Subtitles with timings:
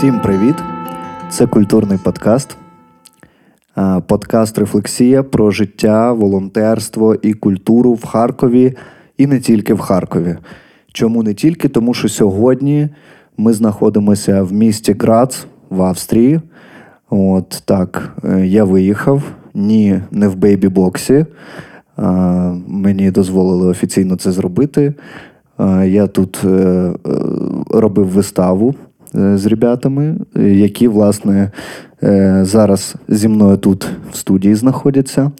[0.00, 0.54] Всім привіт!
[1.30, 2.56] Це культурний подкаст.
[4.06, 8.76] Подкаст Рефлексія про життя, волонтерство і культуру в Харкові
[9.16, 10.36] і не тільки в Харкові.
[10.92, 11.68] Чому не тільки?
[11.68, 12.88] Тому що сьогодні
[13.36, 16.40] ми знаходимося в місті Грац в Австрії.
[17.10, 19.22] От так, е, я виїхав,
[19.54, 21.26] ні, не в бейбі-боксі.
[22.66, 24.94] Мені дозволили офіційно це зробити.
[25.84, 26.92] Я тут е,
[27.70, 31.50] робив виставу е, з ребятами, які, власне,
[32.42, 35.30] зараз зі мною тут в студії знаходяться.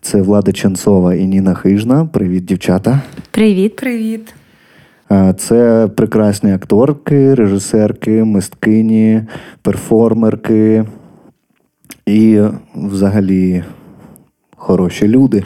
[0.00, 2.06] Це Влада Ченцова і Ніна Хижна.
[2.06, 3.00] Привіт, дівчата.
[3.30, 4.34] Привіт, привіт.
[5.36, 9.22] Це прекрасні акторки, режисерки, мисткині,
[9.62, 10.84] перформерки
[12.06, 12.40] і
[12.74, 13.64] взагалі
[14.56, 15.44] хороші люди,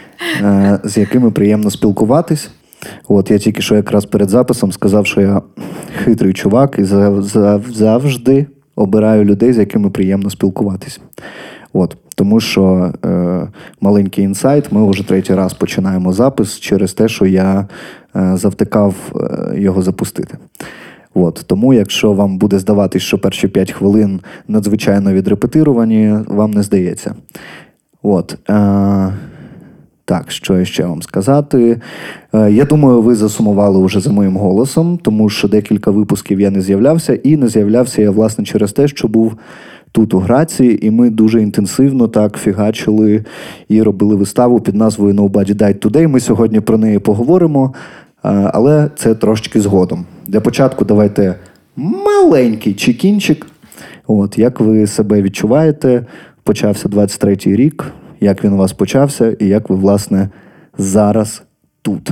[0.84, 2.50] з якими приємно спілкуватись.
[3.08, 5.42] От я тільки що якраз перед записом сказав, що я
[6.04, 6.84] хитрий чувак і
[7.68, 11.00] завжди обираю людей, з якими приємно спілкуватись.
[11.72, 13.48] От, Тому що е,
[13.80, 17.68] маленький інсайт, ми вже третій раз починаємо запис через те, що я
[18.16, 20.38] е, завтикав е, його запустити.
[21.14, 27.14] От, Тому, якщо вам буде здаватись, що перші 5 хвилин надзвичайно відрепетировані, вам не здається.
[28.02, 28.50] От.
[28.50, 29.12] Е,
[30.04, 31.80] так, що ще вам сказати?
[32.34, 36.60] Е, я думаю, ви засумували вже за моїм голосом, тому що декілька випусків я не
[36.60, 39.36] з'являвся, і не з'являвся я, власне, через те, що був
[39.92, 43.24] тут у Грації, і ми дуже інтенсивно так фігачили
[43.68, 46.08] і робили виставу під назвою Nobody Died Today.
[46.08, 47.74] Ми сьогодні про неї поговоримо,
[48.22, 50.04] але це трошечки згодом.
[50.26, 51.34] Для початку давайте
[51.76, 53.46] маленький чекінчик.
[54.06, 56.06] От, Як ви себе відчуваєте?
[56.44, 57.92] Почався 23-й рік,
[58.22, 60.28] як він у вас почався, і як ви, власне,
[60.78, 61.42] зараз
[61.82, 62.10] тут?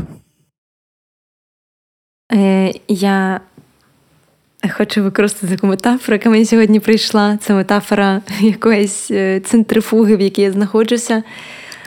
[2.32, 3.41] Е, Я
[4.69, 7.37] Хочу використати таку метафору, яка мені сьогодні прийшла.
[7.37, 11.22] Це метафора якоїсь е, центрифуги, в якій я знаходжуся,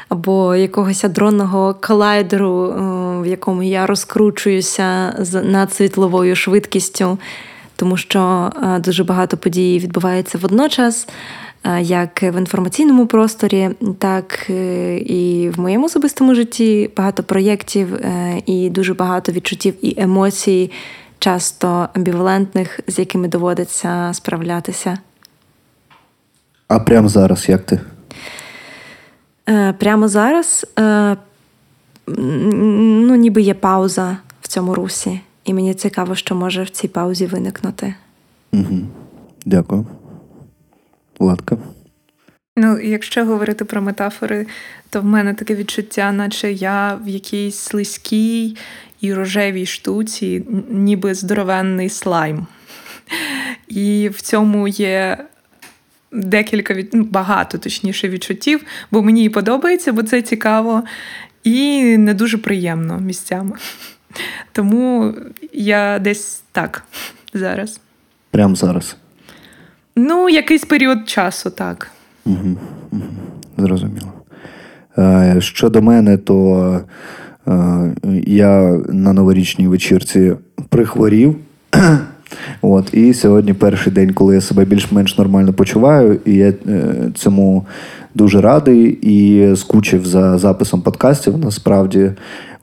[0.10, 5.14] або якогось адронного колайдеру, е, в якому я розкручуюся
[5.44, 7.18] над світловою швидкістю,
[7.76, 11.08] тому що е, дуже багато подій відбувається водночас.
[11.82, 13.70] Як в інформаційному просторі,
[14.00, 14.50] так
[15.00, 17.88] і в моєму особистому житті багато проєктів
[18.46, 20.72] і дуже багато відчуттів і емоцій,
[21.20, 24.98] часто амбівалентних, з якими доводиться справлятися.
[26.68, 27.80] А прямо зараз як ти?
[29.50, 31.18] Е, Прямо зараз е,
[32.08, 37.26] ну, ніби є пауза в цьому русі, і мені цікаво, що може в цій паузі
[37.26, 37.96] виникнути.
[38.54, 38.80] Угу.
[39.46, 39.86] Дякую.
[41.20, 41.58] Владка.
[42.58, 44.48] Ну, якщо говорити про метафори,
[44.90, 48.58] то в мене таке відчуття, наче я в якійсь слизькій
[49.02, 52.48] і рожевій штуці, ніби здоровенний слайм.
[53.68, 55.26] І в цьому є
[56.12, 56.90] декілька від...
[56.94, 60.84] Ну, багато точніше відчуттів, бо мені і подобається, бо це цікаво,
[61.44, 63.58] і не дуже приємно місцями.
[64.52, 65.14] Тому
[65.54, 66.84] я десь так
[67.34, 67.80] зараз.
[68.32, 68.96] Прямо зараз.
[69.96, 71.92] Ну, якийсь період часу, так.
[72.26, 72.58] Угу.
[73.58, 74.14] Зрозуміло.
[74.98, 76.82] Е, щодо мене, то
[77.48, 77.96] Е,
[78.26, 80.34] я на новорічній вечірці
[80.70, 81.36] прихворів.
[82.62, 87.66] От, І сьогодні перший день, коли я себе більш-менш нормально почуваю, і я е, цьому
[88.16, 92.12] дуже радий і скучив за записом подкастів насправді.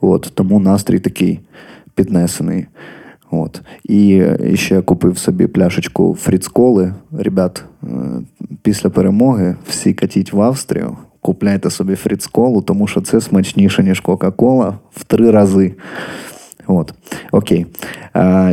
[0.01, 1.39] От, Тому настрій такий
[1.95, 2.65] піднесений.
[3.31, 3.61] От.
[3.83, 6.93] І ще купив собі пляшечку фріцколи.
[7.11, 7.87] Ребят, е,
[8.61, 14.73] після перемоги всі катіть в Австрію купляйте собі фріцколу, тому що це смачніше, ніж Кока-Кола
[14.91, 15.73] в три рази.
[16.67, 16.93] От,
[17.31, 17.65] Окей.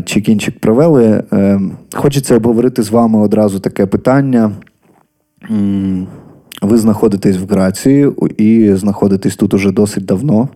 [0.05, 1.23] Чекінчик провели.
[1.33, 1.61] Е,
[1.95, 4.53] хочеться обговорити з вами одразу таке питання.
[6.63, 10.49] Ви знаходитесь в Грації і знаходитесь тут уже досить давно,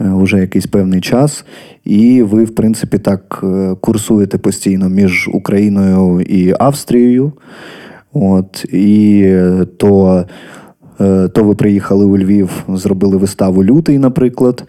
[0.00, 1.44] е, уже якийсь певний час.
[1.84, 7.32] І ви, в принципі, так е, курсуєте постійно між Україною і Австрією.
[8.12, 9.26] От, І
[9.76, 10.24] то
[11.00, 14.64] Е, то ви приїхали у Львів, зробили виставу Лютий, наприклад.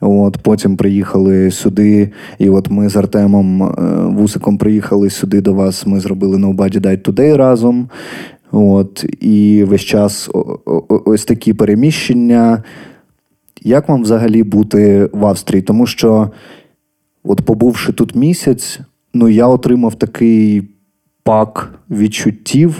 [0.00, 3.72] От Потім приїхали сюди, і от ми з Артемом е,
[4.06, 5.86] Вусиком приїхали сюди до вас.
[5.86, 7.88] Ми зробили Nobody Died Today разом.
[8.52, 10.30] От, І весь час
[10.88, 12.62] ось такі переміщення.
[13.62, 15.62] Як вам взагалі бути в Австрії?
[15.62, 16.30] Тому що,
[17.24, 18.80] от побувши тут місяць,
[19.14, 20.68] ну я отримав такий
[21.22, 22.76] пак відчуттів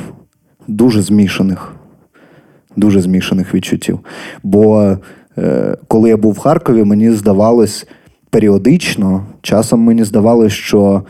[0.68, 1.74] дуже змішаних
[2.76, 4.00] дуже змішаних відчуттів.
[4.42, 4.96] Бо
[5.38, 7.86] е, коли я був в Харкові, мені здавалось
[8.30, 11.02] періодично, часом мені здавалось, що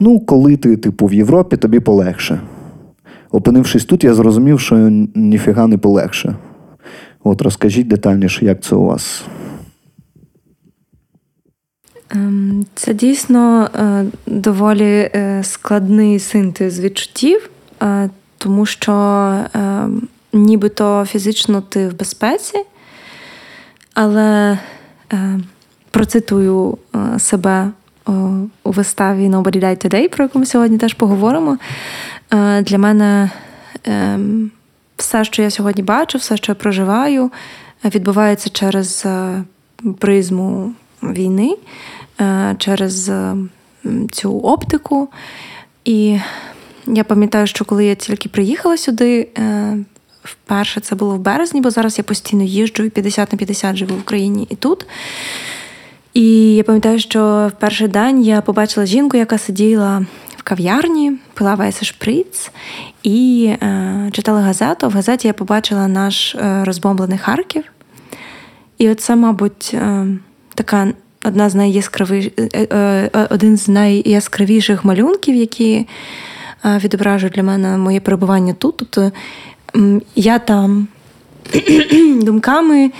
[0.00, 2.40] Ну, коли ти, типу, в Європі, тобі полегше.
[3.30, 4.76] Опинившись тут, я зрозумів, що
[5.14, 6.36] ніфіга не полегше.
[7.24, 9.24] От розкажіть детальніше, як це у вас.
[12.10, 17.50] Ем, це дійсно е, доволі е, складний синтез відчуттів,
[17.82, 19.44] е, тому що
[20.32, 22.64] нібито фізично ти в безпеці,
[23.94, 24.58] але
[25.90, 26.78] процитую
[27.18, 27.70] себе
[28.64, 31.58] у виставі Nobody Died Today, про яку ми сьогодні теж поговоримо.
[32.62, 33.30] Для мене
[33.84, 34.50] ем,
[35.02, 37.30] все, що я сьогодні бачу, все, що я проживаю,
[37.84, 39.06] відбувається через
[39.98, 40.72] призму
[41.02, 41.56] війни.
[42.20, 43.36] Е, через е,
[44.12, 45.08] цю оптику.
[45.84, 46.18] І
[46.86, 49.76] я пам'ятаю, що коли я тільки приїхала сюди, е,
[50.22, 53.96] вперше це було в березні, бо зараз я постійно їжджу і 50 на 50 живу
[53.96, 54.86] в Україні і тут.
[56.14, 60.06] І я пам'ятаю, що в перший день я побачила жінку, яка сиділа
[60.42, 62.50] в кав'ярні, пила весь шприц
[63.02, 64.88] і е, читала газету.
[64.88, 67.64] В газеті я побачила наш е, розбомблений Харків.
[68.78, 70.06] І оце, мабуть, е,
[70.54, 70.92] така
[71.24, 72.26] одна з найяскравіш...
[72.26, 72.68] Е, е,
[73.14, 75.86] е, один з найяскравіших малюнків, які
[76.64, 78.76] відображують для мене моє перебування тут.
[78.76, 79.12] Тобто
[80.14, 80.88] я там
[82.22, 82.92] думками,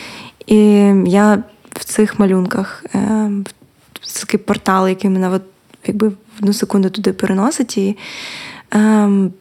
[0.47, 0.57] і
[1.07, 2.85] я в цих малюнках
[4.03, 5.43] це такий портал, який мене от,
[5.87, 7.79] якби в одну секунду туди переносить.
[7.79, 7.97] І
[8.71, 9.33] ем,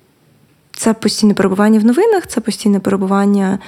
[0.72, 3.60] це постійне перебування в новинах, це постійне перебування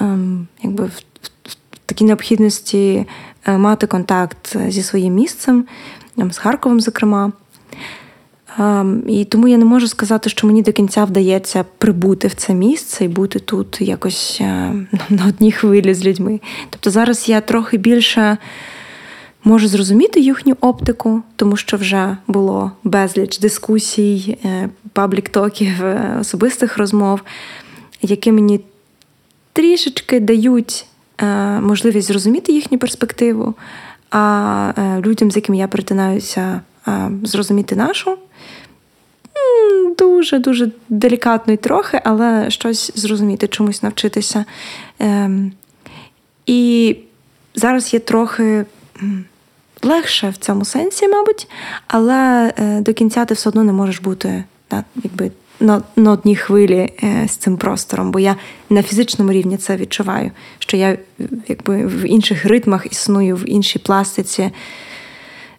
[0.00, 1.02] ем, якби в,
[1.48, 3.06] в такій необхідності
[3.46, 5.64] Е, мати контакт зі своїм місцем,
[6.30, 7.32] з Харковом, зокрема.
[8.58, 12.54] Ем, і тому я не можу сказати, що мені до кінця вдається прибути в це
[12.54, 14.44] місце і бути тут якось е,
[15.10, 16.40] на одній хвилі з людьми.
[16.70, 18.38] Тобто зараз я трохи більше
[19.46, 25.72] можу зрозуміти їхню оптику, тому що вже було безліч дискусій, е, паблік-токів,
[26.20, 27.20] особистих розмов,
[28.02, 28.60] які мені
[29.52, 30.86] трішечки дають
[31.22, 33.54] Е, можливість зрозуміти їхню перспективу,
[34.10, 38.18] а е, людям, з якими я перетинаюся, е, зрозуміти нашу.
[39.98, 44.44] Дуже-дуже делікатно і трохи, але щось зрозуміти, чомусь навчитися.
[44.98, 45.52] Ем,
[46.46, 46.96] і
[47.54, 48.64] зараз є трохи
[49.82, 51.48] легше в цьому сенсі, мабуть,
[51.86, 55.30] але до кінця ти все одно не можеш бути так, якби
[55.60, 58.36] на на одній хвилі е, з цим простором, бо я
[58.70, 60.98] на фізичному рівні це відчуваю, що я
[61.48, 64.50] якби в інших ритмах існую, в іншій пластиці.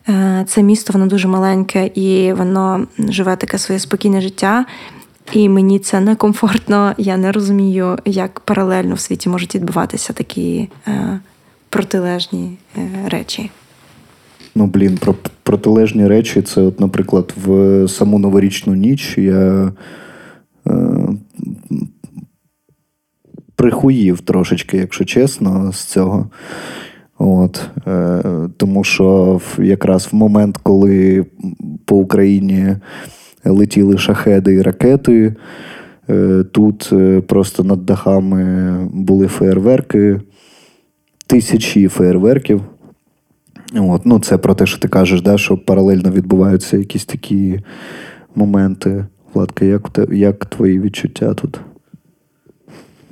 [0.09, 4.65] Е, це місто, воно дуже маленьке і воно живе таке своє спокійне життя.
[5.31, 6.93] І мені це некомфортно.
[6.97, 11.19] Я не розумію, як паралельно в світі можуть відбуватися такі е,
[11.69, 13.49] протилежні е, речі.
[14.57, 16.41] Ну, блін, про протилежні речі.
[16.41, 19.71] Це, от, наприклад, в саму новорічну ніч я
[20.67, 20.73] е,
[23.55, 26.29] прихуїв трошечки, якщо чесно, з цього.
[27.17, 28.21] От, е,
[28.57, 31.25] Тому що якраз в момент, коли
[31.85, 32.75] по Україні
[33.45, 35.35] летіли шахеди і ракети,
[36.09, 40.21] е, тут е, просто над дахами були феєрверки,
[41.27, 42.61] тисячі феєрверків.
[43.73, 47.59] От, ну, Це про те, що ти кажеш, да, що паралельно відбуваються якісь такі
[48.35, 49.05] моменти.
[49.33, 51.59] Владка, як як твої відчуття тут?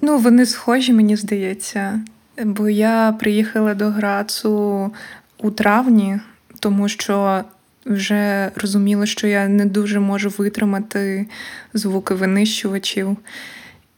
[0.02, 2.02] Ну, вони схожі, мені здається.
[2.46, 4.92] Бо я приїхала до Грацу
[5.38, 6.20] у травні,
[6.60, 7.44] тому що
[7.86, 11.26] вже розуміла, що я не дуже можу витримати
[11.74, 13.18] звуки винищувачів,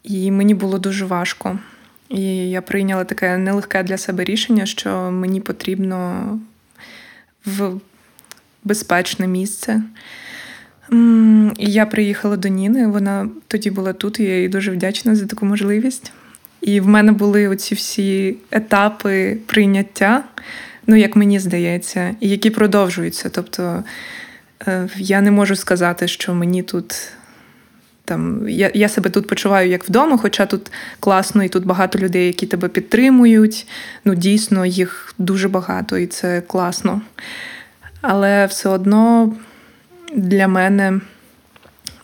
[0.02, 1.58] і мені було дуже важко.
[2.08, 6.24] І я прийняла таке нелегке для себе рішення, що мені потрібно
[7.56, 7.80] в
[8.64, 9.82] безпечне місце.
[11.58, 15.46] Я приїхала до Ніни, вона тоді була тут, і я їй дуже вдячна за таку
[15.46, 16.12] можливість.
[16.60, 20.24] І в мене були оці всі етапи прийняття,
[20.86, 23.28] ну, як мені здається, які продовжуються.
[23.28, 23.84] Тобто
[24.66, 27.12] е, я не можу сказати, що мені тут
[28.08, 32.26] там я я себе тут почуваю як вдома, хоча тут класно, і тут багато людей,
[32.26, 33.66] які тебе підтримують.
[34.04, 37.00] Ну, дійсно, їх дуже багато, і це класно.
[38.00, 39.32] Але все одно
[40.14, 41.00] для мене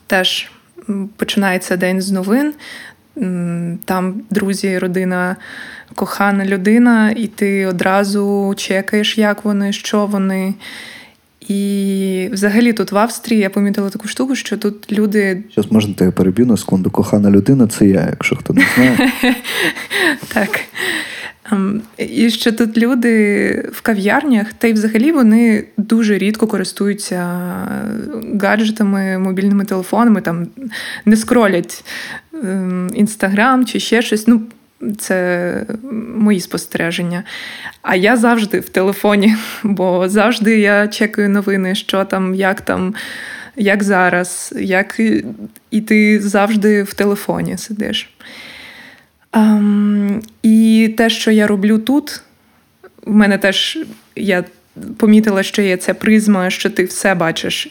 [0.07, 0.51] теж
[1.17, 2.55] починається день з новин.
[3.85, 5.37] Там друзі, родина,
[5.95, 10.55] кохана людина, і ти одразу чекаєш, як вони, що вони.
[11.49, 15.43] І взагалі тут в Австрії я помітила таку штуку, що тут люди.
[15.57, 16.91] Зараз можна тебе переб'ю на секунду.
[16.91, 19.13] Кохана людина це я, якщо хто не знає.
[20.35, 20.61] Так.
[21.53, 27.41] Ем, і ще тут люди в кав'ярнях, та й взагалі вони дуже рідко користуються
[28.41, 30.47] гаджетами, мобільними телефонами, там
[31.05, 31.85] не скролять
[32.95, 34.27] інстаграм ем, чи ще щось.
[34.29, 34.43] Ну,
[34.99, 35.67] це
[36.17, 37.25] мої спостереження.
[37.83, 42.95] А я завжди в телефоні, бо завжди я чекаю новини, що там, як там,
[43.57, 45.01] як зараз, як
[45.71, 48.11] і ти завжди в телефоні сидиш.
[49.33, 52.23] Um, і те, що я роблю тут,
[53.03, 53.79] в мене теж
[54.17, 54.45] я
[54.97, 57.69] помітила, що є ця призма, що ти все бачиш,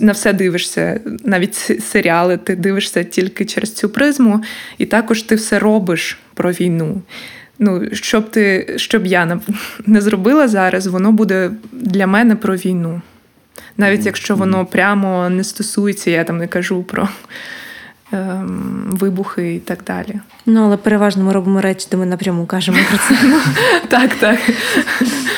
[0.00, 4.42] на все дивишся, навіть серіали, ти дивишся тільки через цю призму,
[4.78, 7.02] і також ти все робиш про війну.
[7.58, 9.40] Ну, Щоб ти, щоб я
[9.86, 13.00] не зробила зараз, воно буде для мене про війну.
[13.76, 17.08] Навіть якщо воно прямо не стосується, я там не кажу про
[18.12, 20.20] ем, вибухи і так далі.
[20.46, 23.14] Ну, але переважно ми робимо речі, де ми напряму кажемо про це.
[23.88, 24.38] Так, так.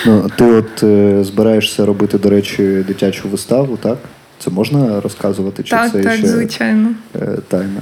[0.07, 3.99] Ну, Ти от е, збираєшся робити, до речі, дитячу виставу, так?
[4.45, 5.63] Це можна розказувати?
[5.63, 6.89] Чи так, це так, ще звичайно.
[7.15, 7.81] Е, тайна?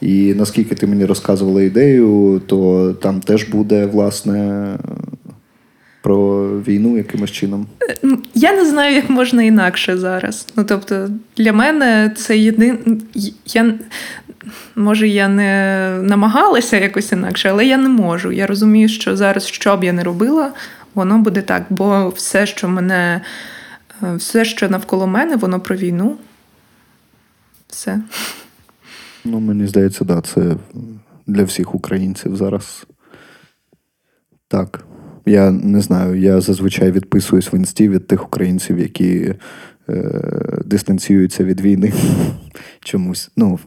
[0.00, 4.66] І наскільки ти мені розказувала ідею, то там теж буде, власне,
[6.02, 7.66] про війну якимось чином?
[8.02, 10.46] Ну, я не знаю, як можна інакше зараз.
[10.56, 12.78] Ну, тобто, для мене це єдине.
[13.46, 13.74] Я...
[14.76, 18.32] Може, я не намагалася якось інакше, але я не можу.
[18.32, 20.52] Я розумію, що зараз, що б я не робила,
[20.94, 21.62] воно буде так.
[21.70, 23.20] Бо все, що мене, е,
[24.02, 26.16] все, що навколо мене, воно про війну.
[27.68, 28.00] Все.
[29.24, 30.56] Ну, мені здається, да, це
[31.26, 32.86] для всіх українців зараз.
[34.48, 34.84] Так.
[35.26, 39.34] Я не знаю, я зазвичай відписуюсь в інсті від тих українців, які е,
[40.64, 41.92] дистанціюються від війни
[42.80, 43.30] чомусь.
[43.36, 43.58] Ну,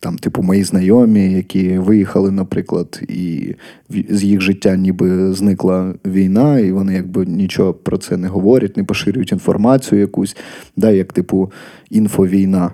[0.00, 3.54] там, типу, мої знайомі, які виїхали, наприклад, і
[3.90, 8.84] з їх життя ніби зникла війна, і вони якби нічого про це не говорять, не
[8.84, 10.36] поширюють інформацію якусь,
[10.76, 11.52] да, як, типу,
[11.90, 12.70] інфовійна.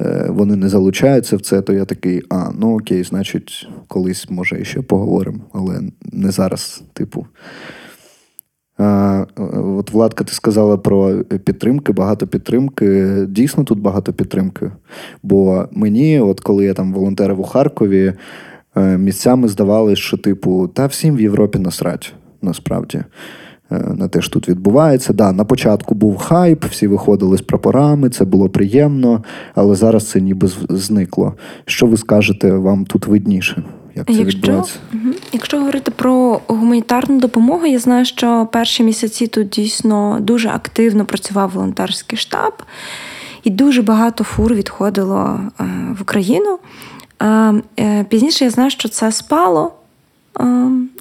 [0.00, 4.64] Е, вони не залучаються в це, то я такий, а, ну окей, значить, колись, може,
[4.64, 5.80] ще поговоримо, але
[6.12, 7.26] не зараз, типу.
[8.78, 13.16] От Владка, ти сказала про підтримки, багато підтримки.
[13.28, 14.70] Дійсно, тут багато підтримки.
[15.22, 18.12] Бо мені, от коли я там волонтерив у Харкові,
[18.76, 23.04] е, місцями здавалось, що, типу, та всім в Європі насрать, насправді.
[23.72, 25.12] Е, на те, що тут відбувається.
[25.12, 30.20] Да, На початку був хайп, всі виходили з прапорами, це було приємно, але зараз це
[30.20, 31.34] ніби зникло.
[31.64, 33.62] Що ви скажете, вам тут видніше?
[33.94, 34.78] Як це якщо, відбувається?
[35.32, 41.50] Якщо говорити про гуманітарну допомогу, я знаю, що перші місяці тут дійсно дуже активно працював
[41.50, 42.52] волонтерський штаб,
[43.44, 45.64] і дуже багато фур відходило е,
[45.98, 46.58] в Україну.
[47.78, 49.72] Е, пізніше я знаю, що це спало.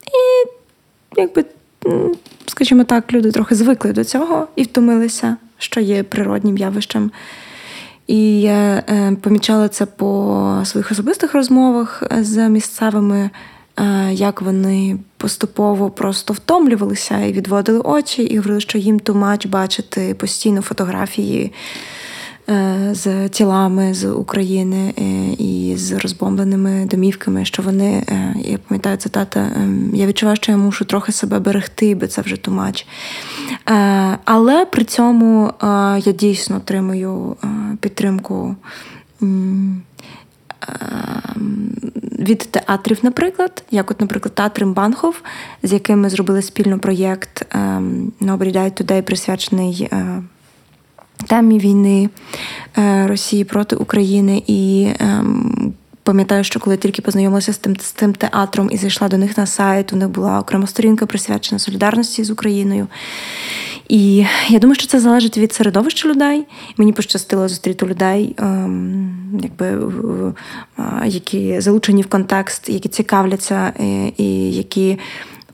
[0.06, 0.50] І
[1.22, 1.46] якби
[2.46, 7.12] скажімо так, люди трохи звикли до цього і втомилися, що є природнім явищем.
[8.08, 13.30] І я е, помічала це по своїх особистих розмовах з місцевими, е,
[14.12, 20.62] як вони поступово просто втомлювалися і відводили очі, і говорили, що їм тумач бачити постійно
[20.62, 21.52] фотографії
[22.50, 25.04] Е, з тілами з України е,
[25.44, 29.52] і з розбомбленими домівками, що вони, е, я пам'ятаю цитата,
[29.94, 32.88] я відчуваю, що я мушу трохи себе берегти, бо це вже тумач.
[34.26, 35.54] Але при цьому
[35.98, 37.36] я дійсно отримую
[37.80, 38.56] підтримку.
[42.20, 45.22] Від театрів, наприклад, як, от, наприклад, театр Банхов,
[45.64, 47.56] з яким ми зробили спільно проєкт
[48.22, 49.90] Nobody Died Today, присвячений
[51.28, 52.10] темі війни
[52.78, 54.90] е, Росії проти України і.
[56.06, 59.46] Пам'ятаю, що коли тільки познайомилася з тим з тим театром і зайшла до них на
[59.46, 62.88] сайт, у них була окрема сторінка присвячена солідарності з Україною.
[63.90, 66.46] І я думаю, що це залежить від середовища людей.
[66.78, 69.94] Мені пощастило зустріти людей, ем, якби,
[71.06, 75.00] які залучені в контекст, які цікавляться, і, і які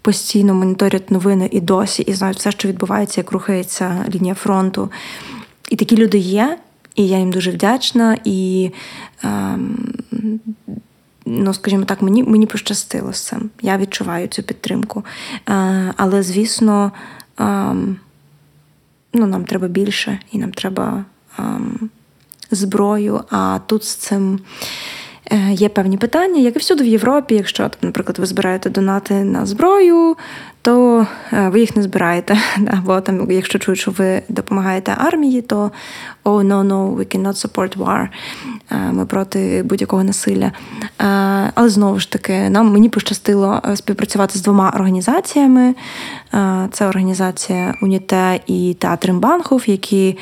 [0.02, 4.92] постійно моніторять новини і досі, і знають все, що відбувається, як рухається лінія фронту.
[5.70, 6.58] І такі люди є,
[6.96, 8.18] і я їм дуже вдячна.
[8.24, 8.72] І,
[9.24, 9.94] ем,
[11.26, 13.50] ну, скажімо так, мені мені пощастило з цим.
[13.62, 15.06] Я відчуваю цю підтримку.
[15.50, 16.92] Е, але, звісно,
[17.38, 17.96] ем,
[19.14, 21.06] ну, нам треба більше, і нам треба
[21.40, 21.90] ем,
[22.52, 23.24] зброю.
[23.30, 24.40] А тут з цим.
[25.32, 27.36] Е, є певні питання, як і всюди в Європі.
[27.36, 30.16] Якщо, наприклад, ви збираєте донати на зброю,
[30.62, 32.38] то е, ви їх не збираєте.
[32.68, 35.72] Або там, якщо чують, що ви допомагаєте армії, то
[36.24, 38.08] oh, no, no, we cannot support war.
[38.92, 40.52] ми проти будь-якого насилля.
[41.54, 45.76] Але знову ж таки, нам мені пощастило співпрацювати з двома організаціями.
[46.72, 50.18] Це організація Уніте і театр Імбанхов, які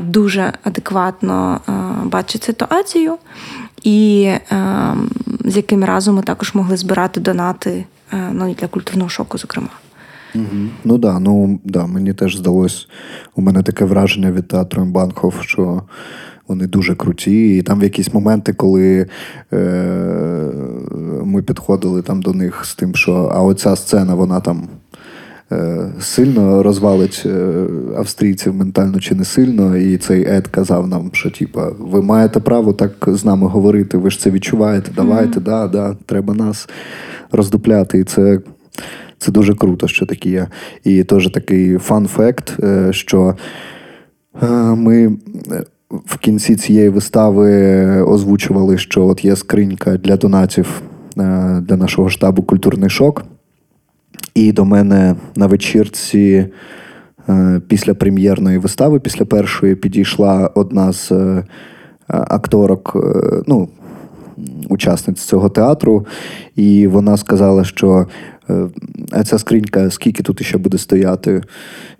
[0.00, 1.60] дуже адекватно
[2.04, 3.16] бачать ситуацію,
[3.82, 4.30] і
[5.44, 7.84] з якими разом ми також могли збирати донати
[8.32, 9.68] ну, для культурного шоку, зокрема.
[10.34, 10.68] Угу.
[10.84, 12.88] Ну да, ну да, мені теж здалось.
[13.36, 15.82] У мене таке враження від театру Банхов, що
[16.48, 17.56] вони дуже круті.
[17.56, 19.06] І там в якісь моменти, коли
[19.52, 19.56] е,
[21.24, 24.68] ми підходили там до них з тим, що а оця сцена, вона там.
[25.52, 31.30] Е, сильно розвалить е, австрійців ментально чи не сильно, і цей Ед казав нам, що
[31.30, 35.44] типа, ви маєте право так з нами говорити, ви ж це відчуваєте, давайте, mm-hmm.
[35.44, 36.68] да, да, треба нас
[37.32, 37.98] роздупляти.
[37.98, 38.40] І це
[39.18, 40.48] це дуже круто, що такі є.
[40.84, 43.36] І теж такий фан-факт, е, що
[44.42, 45.16] е, ми
[45.90, 50.82] в кінці цієї вистави озвучували, що от є скринька для донатів
[51.60, 53.24] для нашого штабу Культурний шок.
[54.34, 56.46] І до мене на вечірці
[57.68, 61.12] після прем'єрної вистави, після першої, підійшла одна з
[62.08, 62.96] акторок,
[63.46, 63.68] ну,
[64.68, 66.06] учасниць цього театру,
[66.56, 68.06] і вона сказала, що
[68.50, 68.66] Е,
[69.10, 71.42] а ця скринька, скільки тут ще буде стояти?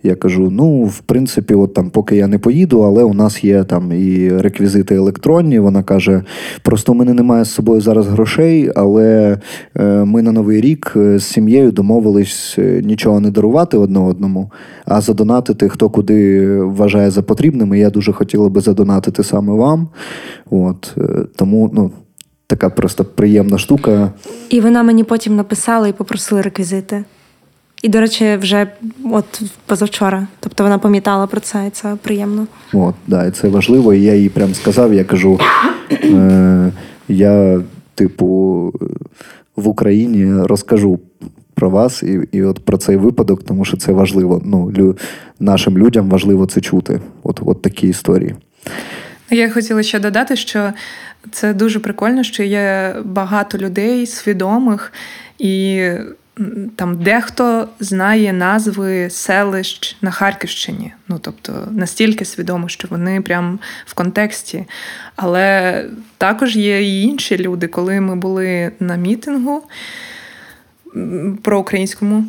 [0.03, 3.65] Я кажу: ну, в принципі, от там, поки я не поїду, але у нас є
[3.65, 5.59] там і реквізити електронні.
[5.59, 6.23] Вона каже:
[6.63, 9.39] просто у мене немає з собою зараз грошей, але
[9.77, 14.51] е, ми на Новий рік е, з сім'єю домовились нічого не дарувати одне одному,
[14.85, 17.75] а задонатити хто куди вважає за потрібним.
[17.75, 19.89] І я дуже хотіла би задонатити саме вам.
[20.51, 20.97] От,
[21.37, 21.91] Тому, ну
[22.55, 24.13] така просто приємна штука.
[24.51, 27.05] І вона мені потім написала і попросила реквізити.
[27.83, 28.67] І, до речі, вже
[29.05, 30.27] от позавчора.
[30.41, 32.47] Тобто вона пам'ятала про це, і це приємно.
[32.73, 33.95] От, да, і це важливо.
[33.95, 35.41] І я їй прям сказав: я кажу:
[35.93, 36.73] е,
[37.09, 37.63] я,
[37.95, 38.27] типу,
[39.57, 40.99] в Україні розкажу
[41.55, 44.43] про вас і і от про цей випадок, тому що це важливо.
[44.45, 44.97] Ну, лю,
[45.41, 47.01] Нашим людям важливо це чути.
[47.23, 48.35] От, От такі історії.
[49.31, 50.73] Я хотіла ще додати, що
[51.31, 54.93] це дуже прикольно, що є багато людей свідомих,
[55.39, 55.89] і
[56.77, 60.93] там дехто знає назви селищ на Харківщині.
[61.09, 64.65] Ну тобто настільки свідомо, що вони прям в контексті.
[65.17, 65.85] Але
[66.19, 69.63] також є і інші люди, коли ми були на мітингу
[71.43, 72.25] про українському.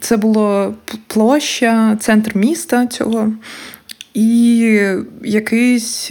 [0.00, 0.74] Це було
[1.06, 3.32] площа, центр міста цього.
[4.14, 4.80] І
[5.24, 6.10] якийсь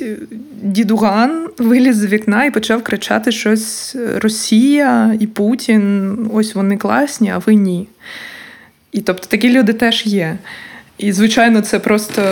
[0.61, 7.37] дідуган виліз з вікна і почав кричати щось Росія і Путін, ось вони класні, а
[7.37, 7.87] ви ні.
[8.91, 10.37] І тобто такі люди теж є.
[10.97, 12.23] І, звичайно, це просто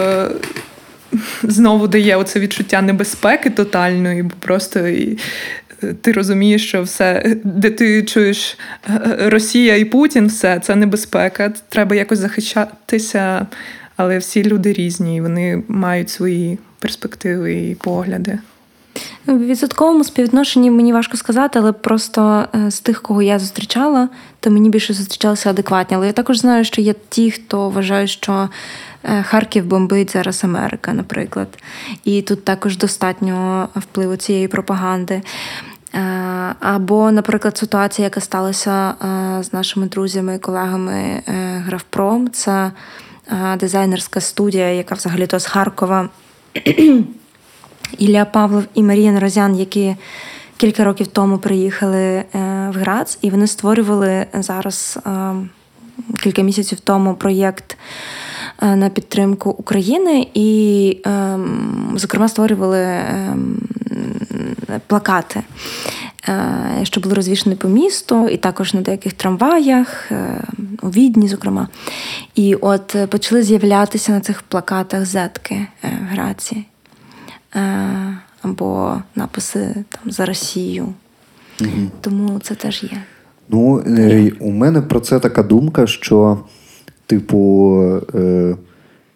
[1.44, 5.18] знову дає оце відчуття небезпеки тотальної, бо просто і,
[6.02, 8.58] ти розумієш, що все, де ти чуєш
[9.20, 11.54] Росія і Путін, все це небезпека.
[11.70, 13.48] Треба якось захищатися
[14.02, 18.40] але всі люди різні, і вони мають свої перспективи і погляди.
[19.26, 24.10] В відсотковому співвідношенні мені важко сказати, але просто е, з тих, кого я зустрічала,
[24.40, 25.98] то мені більше зустрічалися адекватні.
[25.98, 28.50] Але я також знаю, що є ті, хто вважає, що
[29.04, 31.48] е, Харків бомбить зараз Америка, наприклад.
[32.04, 35.22] І тут також достатньо впливу цієї пропаганди.
[35.94, 36.02] Е,
[36.60, 38.94] або, наприклад, ситуація, яка сталася
[39.42, 41.22] з нашими друзями і колегами
[41.66, 42.72] Графпром, це
[43.60, 46.10] дизайнерська студія, яка взагалі-то з Харкова.
[47.98, 49.96] Ілля Павлов і Марія Нарозян, які
[50.62, 52.26] кілька років тому приїхали е,
[52.74, 55.34] в Грац, і вони створювали зараз е,
[56.24, 57.78] кілька місяців тому проєкт
[58.62, 60.98] е, на підтримку України і,
[61.96, 63.00] зокрема, створювали
[64.88, 65.42] плакати.
[66.84, 70.12] Що були розвішені по місту, і також на деяких трамваях,
[70.82, 71.68] у Відні, зокрема.
[72.42, 76.66] І от почали з'являтися на цих плакатах зетки в е, Граці
[78.42, 80.88] або написи там за Росію.
[81.62, 81.70] Угу.
[82.02, 83.04] Тому це теж є.
[83.50, 83.84] Ну,
[84.40, 86.40] у мене про це така думка, що,
[87.06, 88.02] типу,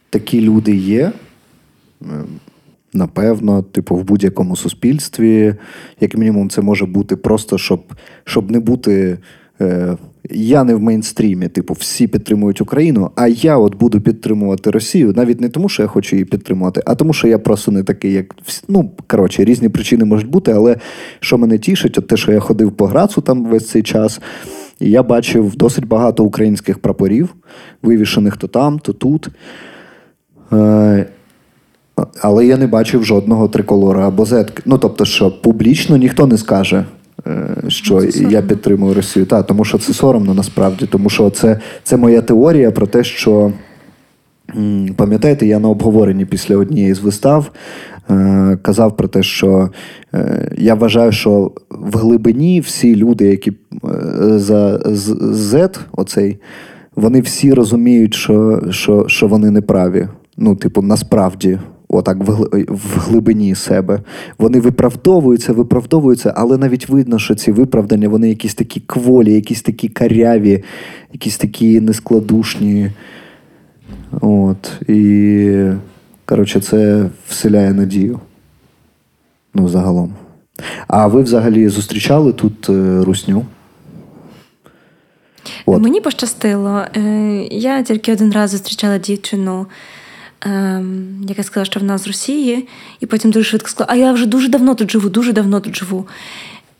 [0.09, 1.11] такі люди є.
[2.93, 5.55] Напевно, типу, в будь-якому суспільстві,
[5.99, 7.93] як мінімум, це може бути просто, щоб
[8.25, 9.17] щоб не бути.
[9.61, 9.97] Е,
[10.29, 15.41] Я не в мейнстрімі, типу, всі підтримують Україну, а я от буду підтримувати Росію, навіть
[15.41, 18.35] не тому, що я хочу її підтримувати, а тому, що я просто не такий, як.
[18.67, 20.77] Ну, коротше, різні причини можуть бути, але
[21.19, 24.21] що мене тішить, от те, що я ходив по Грацу там весь цей час,
[24.79, 27.35] і я бачив досить багато українських прапорів,
[27.81, 29.29] вивішених то там, то тут.
[30.53, 31.05] Е,
[32.21, 34.63] Але я не бачив жодного триколора або зетки.
[34.65, 36.85] Ну тобто, що публічно ніхто не скаже,
[37.67, 39.25] що Ну, я підтримую Росію.
[39.25, 43.51] Та, тому що це соромно насправді, тому що це, це моя теорія про те, що.
[44.95, 47.51] Пам'ятаєте, я на обговоренні після однієї з вистав
[48.09, 49.69] е, казав про те, що
[50.13, 56.37] е, я вважаю, що в глибині всі люди, які е, за Z, оцей,
[56.95, 60.07] вони всі розуміють, що що, що вони неправі.
[60.37, 61.59] Ну, типу, насправді,
[61.95, 63.99] отак, в, глибині себе.
[64.37, 69.87] Вони виправдовуються, виправдовуються, але навіть видно, що ці виправдання вони якісь такі кволі, якісь такі
[69.87, 70.63] каряві,
[71.13, 72.91] якісь такі нескладушні.
[74.21, 74.89] От.
[74.89, 75.69] І,
[76.25, 78.19] коротше, це вселяє надію.
[79.53, 80.13] Ну, загалом.
[80.87, 83.45] А ви взагалі зустрічали тут е, русню?
[85.65, 85.81] От.
[85.81, 86.81] Мені пощастило.
[86.95, 87.01] Е,
[87.51, 89.65] я тільки один раз зустрічала дівчину,
[91.27, 92.67] яка сказала, що вона з Росії,
[92.99, 95.75] і потім дуже швидко сказала, а я вже дуже давно тут живу, дуже давно тут
[95.75, 96.07] живу.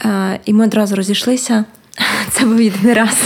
[0.06, 1.66] Е, і ми одразу розійшлися.
[2.32, 3.24] Це був єдиний раз.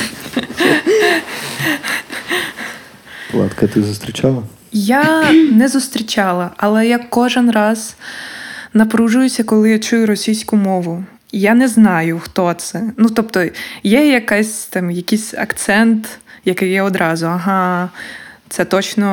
[3.34, 4.43] Владка, ти зустрічала?
[4.71, 7.95] Я не зустрічала, але я кожен раз
[8.73, 11.04] напружуюся, коли я чую російську мову.
[11.32, 12.84] Я не знаю, хто це.
[12.97, 13.45] Ну, тобто,
[13.84, 17.25] є якась там якийсь акцент, який є одразу.
[17.25, 17.89] Ага,
[18.49, 19.07] це точно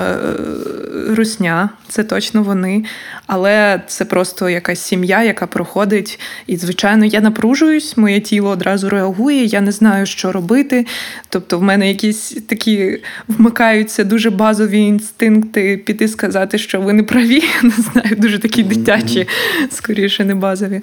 [0.00, 2.84] е, русня, це точно вони.
[3.26, 6.20] Але це просто якась сім'я, яка проходить.
[6.46, 10.86] І, звичайно, я напружуюсь, моє тіло одразу реагує, я не знаю, що робити.
[11.28, 17.44] Тобто, в мене якісь такі вмикаються дуже базові інстинкти піти сказати, що ви не праві.
[17.62, 19.28] Не знаю, дуже такі дитячі,
[19.70, 20.82] скоріше, не базові.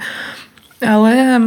[0.80, 1.42] Але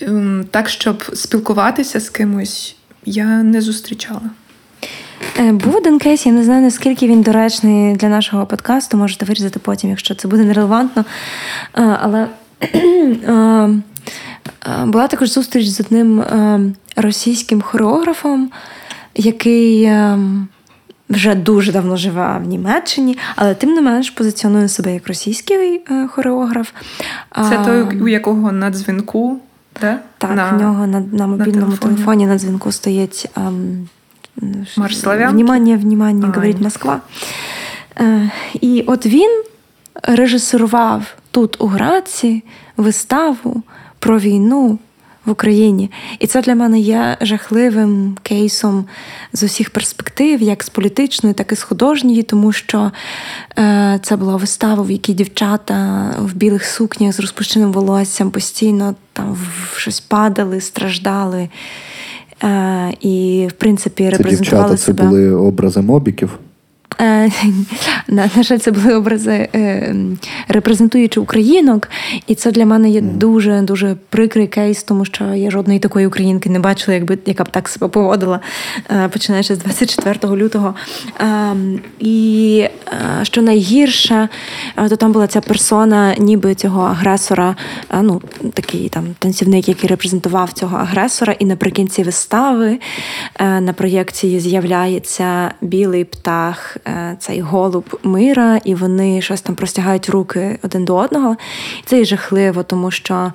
[0.00, 4.30] ем, так, щоб спілкуватися з кимось, я не зустрічала.
[5.38, 9.58] Е, був один кейс, я не знаю, наскільки він доречний для нашого подкасту, можете вирізати
[9.58, 11.04] потім, якщо це буде нерелевантно.
[11.74, 12.26] Е, але
[12.62, 13.68] е,
[14.84, 16.24] була також зустріч з одним
[16.96, 18.50] російським хореографом,
[19.14, 19.92] який
[21.10, 26.70] вже дуже давно живе в Німеччині, але тим не менш позиціонує себе як російський хореограф.
[27.48, 29.40] Це той, у якого на дзвінку.
[30.18, 33.30] Так, на, в нього на на мобільному на телефоні на дзвінку стоїть.
[33.36, 33.88] Ем,
[34.76, 35.34] Марш славянки?
[35.34, 37.00] Внимание, внимание, а, говорить Москва.
[38.60, 39.42] І от він
[40.02, 42.44] режисерував тут у Граці
[42.76, 43.62] виставу
[43.98, 44.78] про війну
[45.28, 45.90] в Україні.
[46.18, 48.86] І це для мене є жахливим кейсом
[49.32, 52.92] з усіх перспектив, як з політичної, так і з художньої, тому що
[53.58, 59.36] е, це була вистава, в якій дівчата в білих сукнях з розпущеним волоссям постійно там
[59.76, 61.48] щось падали, страждали.
[62.44, 65.02] Е, і, в принципі, репрезентували це дівчата, себе.
[65.02, 66.38] Це були образи мобіків.
[67.00, 67.30] Е,
[68.08, 69.94] на, на жаль, це були образи е,
[70.48, 71.88] репрезентуючи українок,
[72.26, 76.50] і це для мене є дуже дуже прикрий кейс, тому що я жодної такої українки
[76.50, 78.40] не бачила, якби яка б так себе поводила,
[78.90, 80.74] е, починаючи з 24 лютого.
[81.98, 82.64] І
[83.22, 84.28] що найгірше,
[84.88, 87.56] то там була ця персона, ніби цього агресора,
[88.02, 88.22] ну
[88.54, 92.78] такий там танцівник, який репрезентував цього агресора, і наприкінці вистави
[93.40, 96.77] на проєкції з'являється білий птах.
[96.86, 101.36] Е, цей голуб мира, і вони щось там простягають руки один до одного.
[101.80, 103.32] І це і жахливо, тому що.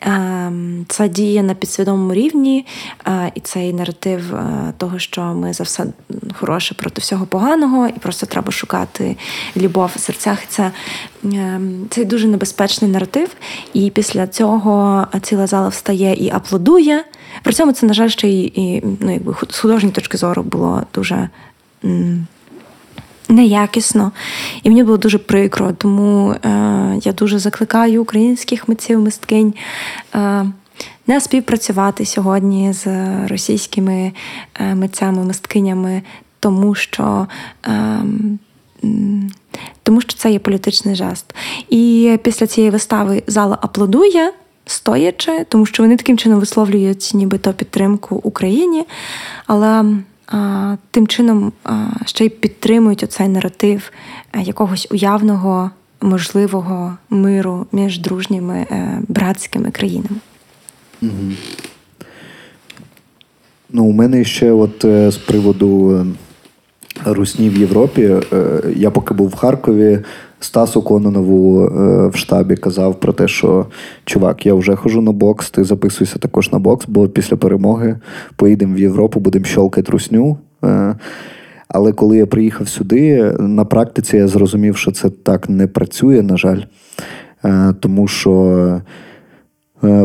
[0.00, 2.66] Ем, це діє на підсвідомому рівні,
[3.06, 5.86] е, і цей наратив е, того, що ми за все
[6.34, 9.16] хороше проти всього поганого, і просто треба шукати
[9.56, 10.38] любов в серцях.
[10.48, 10.70] Це
[11.24, 13.28] ем, це дуже небезпечний наратив.
[13.74, 17.04] І після цього ціла зала встає і аплодує.
[17.42, 21.28] При цьому це, на жаль, ще і ну, якби з художньої точки зору було дуже
[23.28, 24.12] неякісно.
[24.62, 25.72] І мені було дуже прикро.
[25.72, 29.54] Тому е, я дуже закликаю українських митців, мисткинь
[30.14, 30.46] е,
[31.06, 32.86] не співпрацювати сьогодні з
[33.28, 34.12] російськими
[34.54, 36.02] е, митцями, мисткинями,
[36.40, 37.26] тому що.
[37.66, 38.02] Е,
[39.82, 41.34] тому що це є політичний жест.
[41.68, 44.32] І після цієї вистави зала аплодує,
[44.66, 48.84] стоячи, тому що вони таким чином висловлюють нібито підтримку Україні.
[49.46, 49.84] Але
[50.90, 51.52] тим чином
[52.06, 53.92] ще й підтримують оцей наратив
[54.32, 60.16] е, якогось уявного, можливого миру між дружніми е, братськими країнами.
[61.02, 61.32] Угу.
[63.70, 66.06] Ну, У мене ще от е, з приводу
[67.04, 68.14] русні в Європі.
[68.76, 70.00] Я поки був в Харкові,
[70.40, 73.66] Стасу Кононову е, в штабі казав про те, що
[74.04, 77.96] чувак, я вже хожу на бокс, ти записуйся також на бокс, бо після перемоги
[78.36, 80.38] поїдемо в Європу, будемо щолкати русню.
[80.64, 80.94] Е,
[81.68, 86.36] Але коли я приїхав сюди, на практиці я зрозумів, що це так не працює, на
[86.36, 86.60] жаль.
[87.44, 88.80] Е, тому що,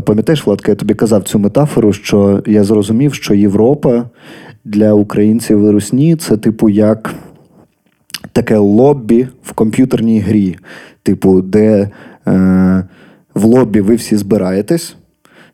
[0.05, 4.09] пам'ятаєш, Владка, я тобі казав цю метафору, що я зрозумів, що Європа
[4.65, 7.13] для українців і русні це, типу, як
[8.31, 10.57] таке лоббі в комп'ютерній грі,
[11.03, 11.89] типу, де
[12.27, 12.83] е,
[13.33, 14.95] в лоббі ви всі збираєтесь.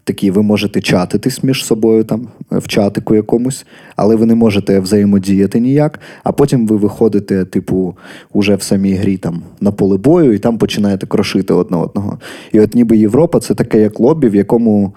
[0.03, 5.59] Такі, ви можете чатитись між собою там в чатику якомусь, але ви не можете взаємодіяти
[5.59, 5.99] ніяк.
[6.23, 7.97] А потім ви виходите, типу,
[8.33, 12.19] уже в самій грі там на поле бою, і там починаєте крошити одне одного.
[12.51, 14.93] І от ніби Європа це таке як лобі, в якому.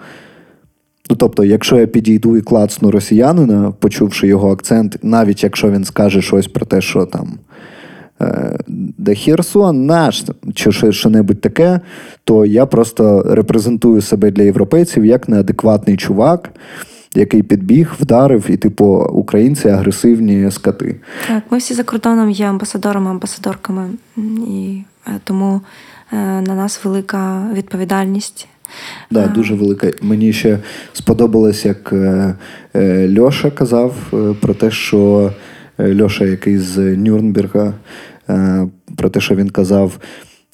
[1.09, 6.21] Ну, тобто, якщо я підійду і клацну росіянина, почувши його акцент, навіть якщо він скаже
[6.21, 7.39] щось про те, що там
[8.97, 11.79] де Херсон наш, чи що-небудь таке,
[12.23, 16.49] то я просто репрезентую себе для європейців як неадекватний чувак,
[17.15, 20.95] який підбіг, вдарив, і, типу, українці агресивні скати.
[21.27, 23.89] Так, ми всі за кордоном є амбасадорами, амбасадорками,
[24.47, 25.61] і е, тому
[26.11, 28.47] е, на нас велика відповідальність.
[29.11, 29.27] Да, е.
[29.27, 29.91] дуже велика.
[30.01, 30.59] Мені ще
[30.93, 31.93] сподобалось, як
[33.19, 33.95] Льоша казав
[34.41, 35.31] про те, що
[35.79, 37.73] Льоша, який з Нюрнберга,
[38.12, 38.12] Е,
[38.95, 39.99] про те, що він казав.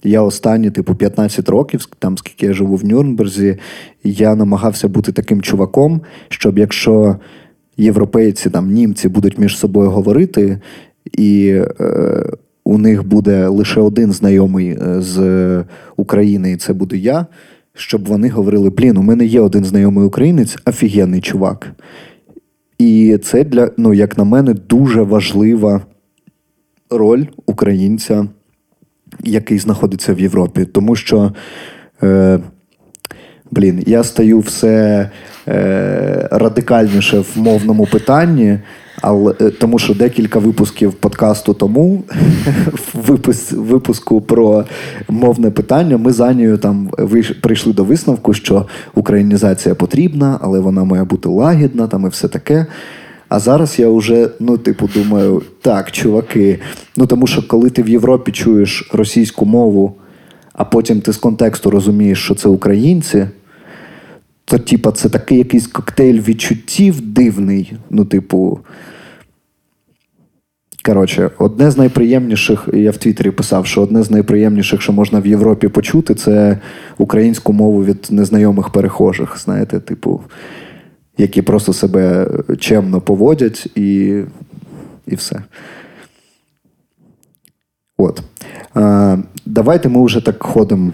[0.03, 3.57] Я останні, типу, 15 років, там скільки я живу в Нюрнберзі,
[4.03, 7.17] я намагався бути таким чуваком, щоб якщо
[7.77, 10.59] європейці, там німці будуть між собою говорити,
[11.17, 12.23] і е,
[12.63, 15.63] у них буде лише один знайомий е, з
[15.97, 17.25] України, і це буду я.
[17.73, 21.71] Щоб вони говорили: блін, у мене є один знайомий українець, офігенний чувак.
[22.77, 25.81] І це для, ну, як на мене, дуже важлива
[26.89, 28.27] роль українця,
[29.23, 30.65] який знаходиться в Європі.
[30.65, 31.33] Тому що,
[32.03, 32.39] е,
[33.51, 35.09] блін, я стаю все
[35.47, 38.59] е, радикальніше в мовному питанні.
[39.01, 42.03] Але е, тому що декілька випусків подкасту тому
[42.93, 44.65] випуск, випуску про
[45.09, 46.89] мовне питання ми за нею там
[47.41, 52.65] прийшли до висновку, що українізація потрібна, але вона має бути лагідна, там і все таке.
[53.29, 56.59] А зараз я вже, ну, типу, думаю, так, чуваки.
[56.97, 59.95] Ну тому що коли ти в Європі чуєш російську мову,
[60.53, 63.27] а потім ти з контексту розумієш, що це українці,
[64.45, 67.73] то, типу, це такий якийсь коктейль відчуттів дивний.
[67.89, 68.59] Ну, типу.
[70.85, 75.27] Коротше, одне з найприємніших, я в Твіттері писав, що одне з найприємніших, що можна в
[75.27, 76.57] Європі почути, це
[76.97, 79.37] українську мову від незнайомих перехожих.
[79.39, 80.21] Знаєте, типу
[81.19, 82.27] які просто себе
[82.59, 84.21] чемно поводять і
[85.07, 85.41] і все.
[87.97, 88.21] От.
[88.73, 90.91] А, Давайте ми вже так ходимо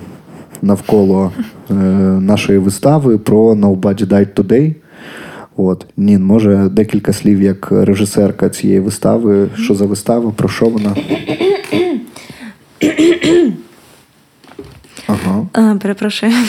[0.62, 1.32] навколо
[1.70, 1.74] е,
[2.20, 4.76] нашої вистави про Nobody Died Today.
[5.58, 5.86] От.
[5.98, 9.50] Нін, може, декілька слів як режисерка цієї вистави.
[9.56, 10.32] Що за вистава?
[10.32, 10.96] Про що вона?
[15.08, 15.48] Ага.
[15.54, 16.32] А, Перепрошую.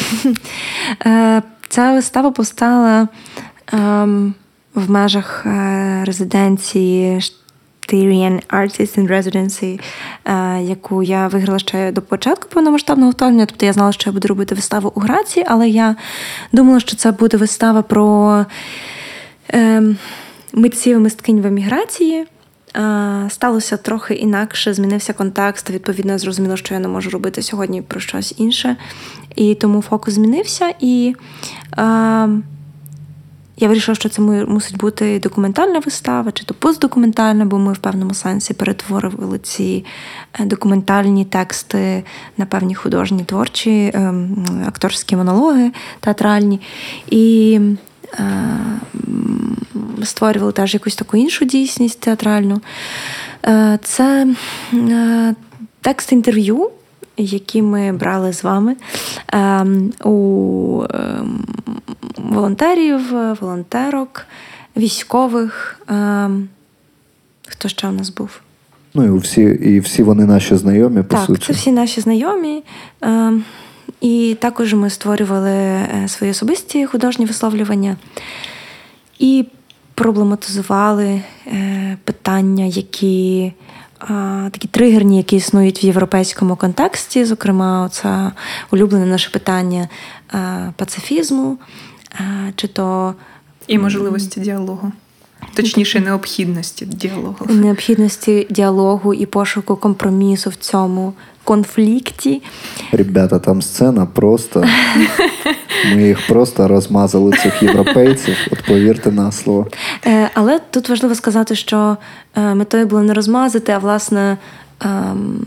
[1.06, 3.08] Е, ця вистава повстала ем,
[4.76, 7.20] в межах е, резиденції
[7.88, 9.80] Tyrian Artist in Residency,
[10.24, 13.46] е, яку я виграла ще до початку повномасштабного вторгнення.
[13.46, 15.96] Тобто я знала, що я буду робити виставу у Грації, але я
[16.52, 18.44] думала, що це буде вистава про
[19.54, 19.82] е,
[20.52, 22.26] митців мисткинь в еміграції.
[22.76, 25.70] Е, сталося трохи інакше, змінився контекст.
[25.70, 28.76] Відповідно, я зрозуміла, що я не можу робити сьогодні про щось інше.
[29.36, 30.74] І тому фокус змінився.
[30.80, 31.14] І
[31.78, 32.28] е,
[33.56, 38.14] я вирішила, що це мусить бути документальна вистава, чи то постдокументальна, бо ми в певному
[38.14, 39.84] сенсі перетворювали ці
[40.40, 42.04] е, документальні тексти
[42.36, 46.60] на певні художні творчі, ем, акторські монологи театральні.
[47.10, 47.60] І
[48.12, 48.24] е,
[50.04, 52.60] створювали теж якусь таку іншу дійсність театральну.
[53.46, 54.26] Е, це
[55.80, 56.70] текст інтерв'ю.
[57.16, 58.76] Які ми брали з вами
[59.32, 61.44] ем, у ем,
[62.16, 63.00] волонтерів,
[63.40, 64.26] волонтерок,
[64.76, 65.80] військових.
[65.88, 66.48] Ем,
[67.48, 68.40] хто ще у нас був?
[68.94, 71.46] Ну і всі і всі вони наші знайомі, по так, суті.
[71.46, 72.62] Це всі наші знайомі.
[74.00, 77.96] І також ми створювали е, свої особисті художні висловлювання
[79.18, 79.46] і
[79.94, 83.52] проблематизували е, питання, які
[84.50, 87.24] такі тригерні, які існують в європейському контексті.
[87.24, 88.32] Зокрема, це
[88.70, 89.88] улюблене наше питання
[90.76, 91.58] пацифізму,
[92.56, 93.14] чи то
[93.66, 94.92] і можливості діалогу.
[95.54, 97.46] точніше необхідності діалогу.
[97.48, 101.14] Необхідності діалогу і пошуку компромісу в цьому
[101.46, 102.42] конфлікті.
[102.92, 104.64] Ребята, там сцена просто.
[105.94, 109.66] Ми їх просто розмазали цих європейців, от повірте на слово.
[110.06, 111.96] Е, але тут важливо сказати, що
[112.36, 114.38] е, метою було не розмазати, а власне.
[114.80, 115.44] Ем,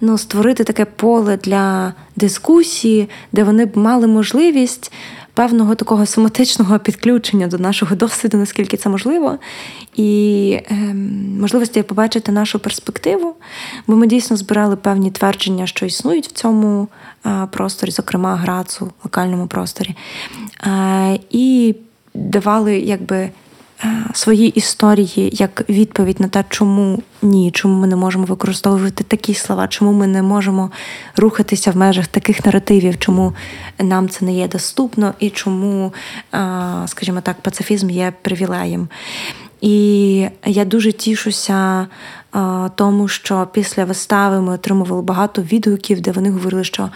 [0.00, 4.92] ну, Створити таке поле для дискусії, де вони б мали можливість
[5.34, 9.38] певного такого соматичного підключення до нашого досвіду, наскільки це можливо,
[9.96, 13.34] і ем, можливості побачити нашу перспективу,
[13.86, 16.88] бо ми дійсно збирали певні твердження, що існують в цьому
[17.26, 19.96] е, просторі, зокрема грацу, локальному просторі,
[20.66, 21.74] е, і
[22.14, 23.30] давали якби.
[23.84, 29.34] Е, свої історії як відповідь на те, чому ні, чому ми не можемо використовувати такі
[29.34, 30.70] слова, чому ми не можемо
[31.16, 33.34] рухатися в межах таких наративів, чому
[33.78, 35.94] нам це не є доступно і чому,
[36.34, 36.38] е,
[36.86, 38.88] скажімо так, пацифізм є привілеєм.
[39.60, 41.86] І я дуже тішуся
[42.34, 42.38] е,
[42.74, 46.90] тому, що після вистави ми отримували багато відгуків, де вони говорили, що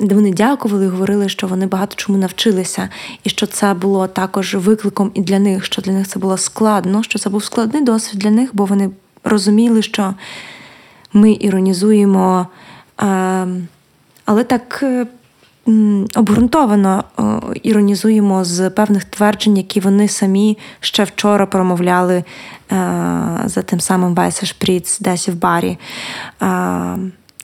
[0.00, 2.88] де вони дякували і говорили, що вони багато чому навчилися,
[3.24, 7.02] і що це було також викликом і для них, що для них це було складно,
[7.02, 8.90] що це був складний досвід для них, бо вони
[9.24, 10.14] розуміли, що
[11.12, 12.46] ми іронізуємо,
[12.98, 13.68] ем,
[14.24, 15.06] але так е,
[16.16, 17.04] обґрунтовано
[17.62, 22.24] іронізуємо з певних тверджень, які вони самі ще вчора промовляли е,
[23.44, 25.78] за тим самим Вайса Шпріц десь в барі.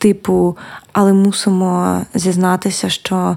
[0.03, 0.57] Типу,
[0.93, 3.37] але мусимо зізнатися, що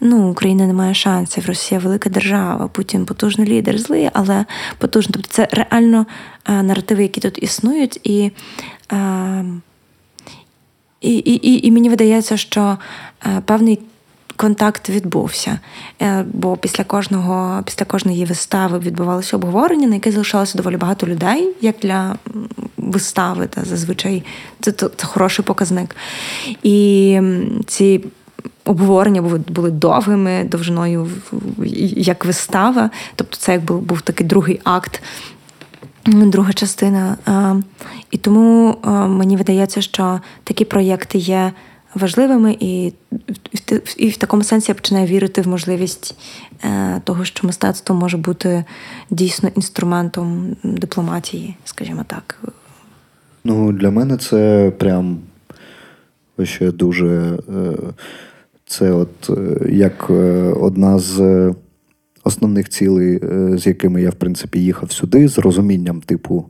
[0.00, 4.44] ну, Україна не має шансів, Росія велика держава, Путін потужний лідер, злий, але
[4.78, 5.12] потужний.
[5.12, 6.06] Тобто це реально
[6.48, 8.30] е, наративи, які тут існують, і.
[8.92, 9.44] Е,
[11.00, 12.78] і, і, і мені видається, що
[13.26, 13.78] е, певний
[14.36, 15.58] контакт відбувся.
[16.02, 21.48] Е, бо після кожного, після кожної вистави відбувалося обговорення, на яке залишалося доволі багато людей,
[21.60, 22.16] як для
[22.76, 23.46] вистави.
[23.46, 24.24] Та зазвичай
[24.60, 25.96] це, це, це хороший показник.
[26.62, 27.20] І
[27.66, 28.04] ці.
[28.64, 31.10] Обговорення були були довгими, довжиною
[31.96, 32.90] як вистава.
[33.14, 35.02] Тобто це як був, був такий другий акт,
[36.06, 37.16] друга частина.
[38.10, 41.52] І тому мені видається, що такі проєкти є
[41.96, 42.92] важливими, і
[43.96, 46.18] і в такому сенсі я починаю вірити в можливість
[46.64, 48.64] е, того, що мистецтво може бути
[49.10, 52.42] дійсно інструментом дипломатії, скажімо так.
[53.44, 55.18] Ну, для мене це прям
[56.42, 57.38] ще дуже.
[57.56, 57.72] Е,
[58.66, 60.10] це от е, як
[60.60, 61.54] одна з
[62.24, 63.20] основних цілей,
[63.58, 66.44] з якими я, в принципі, їхав сюди, з розумінням, типу,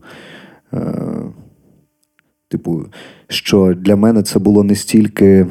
[2.49, 2.85] типу,
[3.29, 5.47] що для мене це було не стільки.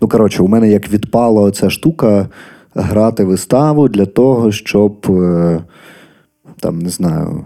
[0.00, 2.28] Ну, коротше, у мене як відпала ця штука
[2.74, 5.60] грати виставу для того, щоб е,
[6.60, 7.44] там, не знаю.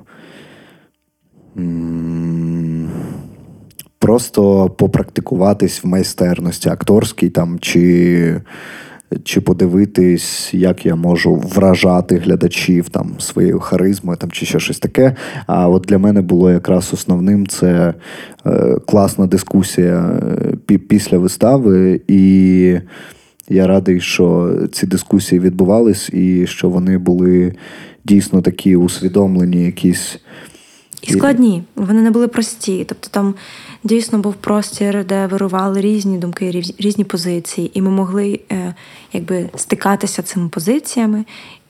[3.99, 8.41] Просто попрактикуватись в майстерності акторській там, чи
[9.25, 15.17] чи подивитись, як я можу вражати глядачів там своєю харизмою там, чи ще щось таке.
[15.47, 17.95] А от для мене було якраз основним це
[18.47, 20.21] е, класна дискусія
[20.69, 22.79] е, після вистави, і
[23.49, 27.55] я радий, що ці дискусії відбувались, і що вони були
[28.05, 30.19] дійсно такі усвідомлені, якісь.
[31.07, 32.85] І складні, вони не були прості.
[32.89, 33.35] Тобто там
[33.85, 38.75] дійсно був простір, де вирували різні думки, різні позиції, і ми могли е,
[39.13, 41.25] якби стикатися цими позиціями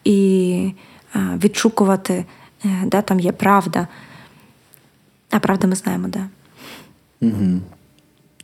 [0.04, 0.70] і
[1.14, 2.24] е, відшукувати,
[2.64, 3.88] е, де там є правда.
[5.30, 6.26] А правда, ми знаємо, де.
[7.20, 7.60] Угу.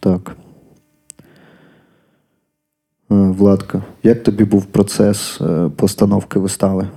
[0.01, 0.37] Так.
[3.09, 5.41] Владка, як тобі був процес
[5.77, 6.89] постановки вистави?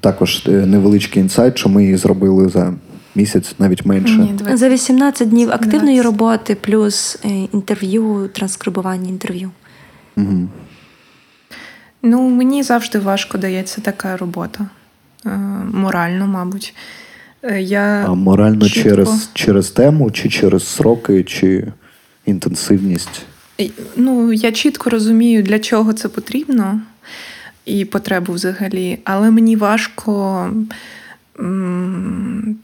[0.00, 2.74] Також невеличкий інсайт, що ми її зробили за
[3.14, 4.16] місяць, навіть менше.
[4.16, 6.04] Ні, За 18 днів активної 20.
[6.04, 9.50] роботи, плюс е, інтерв'ю, транскрибування інтерв'ю.
[10.16, 10.48] Угу.
[12.02, 14.66] Ну, мені завжди важко дається така робота.
[15.26, 15.30] Е,
[15.72, 16.74] морально, мабуть.
[17.42, 18.90] Е, я А морально чітко...
[18.90, 21.72] через через тему, чи через сроки, чи
[22.26, 23.22] інтенсивність?
[23.96, 26.80] Ну, я чітко розумію, для чого це потрібно
[27.68, 30.50] і потребу взагалі, але мені важко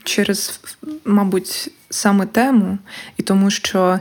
[0.03, 0.59] через,
[1.05, 2.77] мабуть, саме тему,
[3.17, 3.99] і тому що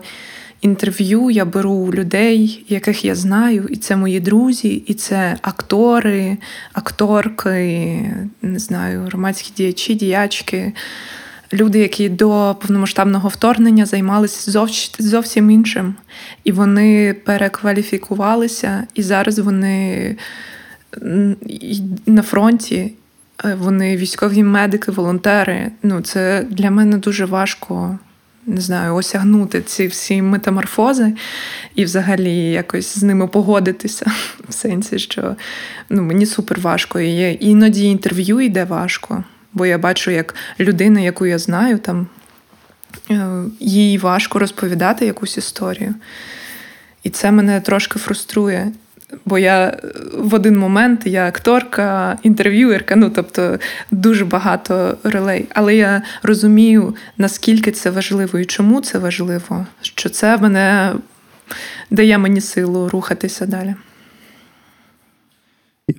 [0.61, 6.37] інтерв'ю я беру у людей, яких я знаю, і це мої друзі, і це актори,
[6.73, 8.01] акторки,
[8.43, 10.73] не знаю, громадські діячі, діячки.
[11.53, 14.67] Люди, які до повномасштабного вторгнення займалися
[14.99, 15.95] зовсім іншим,
[16.45, 20.17] і вони перекваліфікувалися, і зараз вони
[22.07, 22.93] на фронті
[23.45, 25.71] Е, вони військові медики, волонтери.
[25.83, 27.99] Ну, це для мене дуже важко.
[28.47, 31.13] Не знаю, осягнути ці всі метаморфози
[31.75, 34.07] і взагалі якось з ними погодитися.
[34.49, 35.37] В сенсі, що
[35.91, 37.01] ну, мені супер важко.
[37.01, 42.07] І іноді інтерв'ю йде важко, бо я бачу, як людина, яку я знаю, там
[43.11, 43.29] е,
[43.61, 45.95] їй важко розповідати якусь історію.
[47.03, 48.73] І це мене трошки фруструє.
[49.25, 49.79] Бо я
[50.19, 53.59] в один момент я акторка, інтерв'юерка, ну тобто
[53.91, 55.47] дуже багато релей.
[55.55, 60.93] Але я розумію, наскільки це важливо і чому це важливо, що це мене
[61.91, 63.75] дає мені силу рухатися далі.
[65.89, 65.95] Е,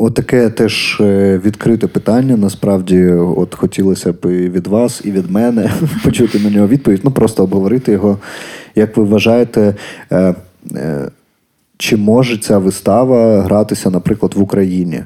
[0.00, 2.36] отаке теж е, відкрите питання.
[2.36, 5.72] Насправді, от хотілося б і від вас, і від мене
[6.04, 7.00] почути на нього відповідь.
[7.04, 8.18] Ну просто обговорити його.
[8.74, 9.74] Як ви вважаєте?
[11.82, 15.02] Чи може ця вистава гратися, наприклад, в Україні?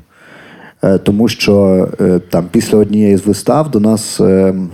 [0.84, 4.70] Е, тому що е, там після однієї з вистав до нас ем,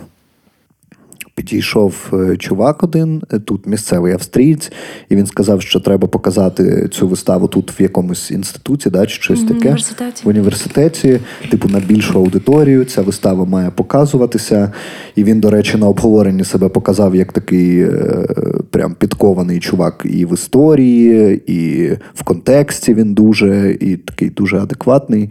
[1.35, 4.73] Підійшов е, чувак один, е, тут місцевий австрієць,
[5.09, 9.41] і він сказав, що треба показати цю виставу тут в якомусь інституті, да, чи щось
[9.41, 10.23] таке університеті.
[10.25, 11.21] в університеті,
[11.51, 12.85] типу на більшу аудиторію.
[12.85, 14.73] Ця вистава має показуватися.
[15.17, 18.27] І він, до речі, на обговоренні себе показав як такий е,
[18.71, 25.31] прям підкований чувак і в історії, і в контексті він дуже, і такий дуже адекватний.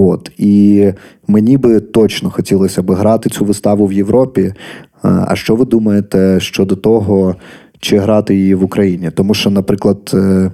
[0.00, 0.84] От і
[1.28, 4.54] мені би точно хотілося б грати цю виставу в Європі.
[5.02, 7.36] А що ви думаєте щодо того,
[7.80, 9.10] чи грати її в Україні?
[9.10, 10.50] Тому що, наприклад, е,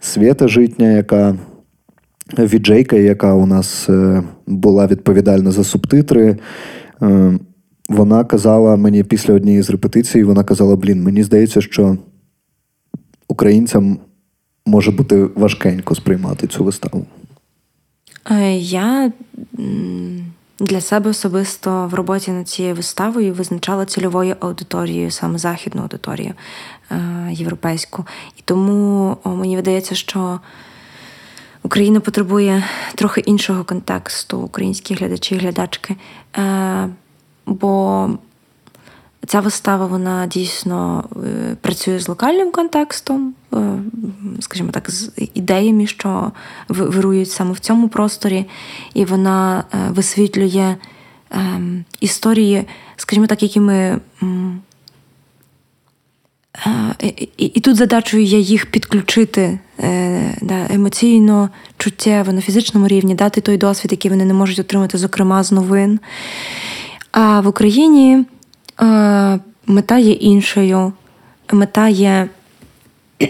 [0.00, 1.36] Свята Житня, яка
[2.38, 6.36] віджейка, яка у нас е, була відповідальна за субтитри,
[7.02, 7.38] е,
[7.88, 11.96] вона казала мені після однієї з репетицій, вона казала: Блін, мені здається, що
[13.28, 13.98] українцям
[14.66, 17.06] може бути важкенько сприймати цю виставу.
[18.58, 19.12] Я
[20.60, 26.34] для себе особисто в роботі над цією виставою визначала цільовою аудиторією, саме західну аудиторію
[26.90, 28.04] е, європейську.
[28.36, 30.40] І тому мені видається, що
[31.62, 35.96] Україна потребує трохи іншого контексту, українські глядачі і глядачки.
[36.36, 36.88] Е,
[37.46, 38.10] бо
[39.26, 43.78] Ця вистава вона дійсно е, працює з локальним контекстом, е,
[44.40, 46.32] скажімо так, з ідеями, що
[46.68, 48.46] вирують саме в цьому просторі,
[48.94, 50.76] і вона е, висвітлює
[51.30, 52.64] ем, історії,
[52.96, 54.00] скажімо так, які ми.
[57.36, 59.58] І тут задачою є їх підключити
[60.70, 65.52] емоційно, чуттєво, на фізичному рівні, дати той досвід, який вони не можуть отримати, зокрема, з
[65.52, 66.00] новин.
[67.12, 68.24] А в Україні
[69.66, 70.92] мета є іншою.
[71.52, 72.28] Мета є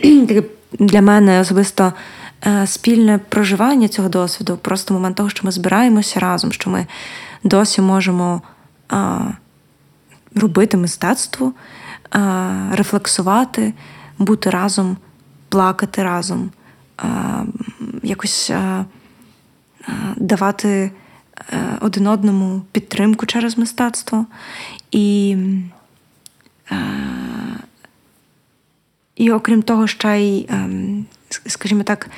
[0.73, 1.93] для мене особисто
[2.47, 6.87] е, спільне проживання цього досвіду, просто момент того, що ми збираємося разом, що ми
[7.45, 8.43] досі можемо
[10.35, 11.53] робити мистецтво,
[12.73, 13.75] рефлексувати,
[14.19, 14.97] бути разом,
[15.49, 16.51] плакати разом,
[18.03, 18.53] якось
[20.17, 20.91] давати.
[21.53, 24.27] Е, один одному підтримку через мистецтво
[24.91, 25.37] і,
[26.71, 26.77] е,
[29.17, 31.07] і окрім того, ще й, ем,
[31.47, 32.11] скажімо так,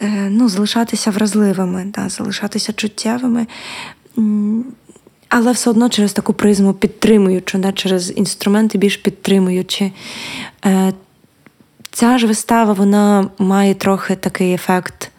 [0.00, 3.46] е, ну, залишатися вразливими, да, залишатися чуттєвими.
[5.28, 9.92] Але все одно через таку призму підтримуючи, да, через інструменти більш підтримуючи.
[11.90, 15.11] Ця ж вистава вона має трохи такий ефект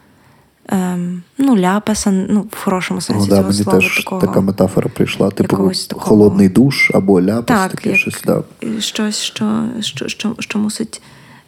[0.70, 3.80] ем, ну, ляпаса, ну, в хорошому сенсі ну, да, цього слова.
[3.80, 5.30] теж такого, така метафора прийшла.
[5.30, 8.22] Типу такого, холодний душ або ляпас, так, таке як, щось.
[8.26, 8.44] Да.
[8.80, 11.02] Щось, що що, що, що мусить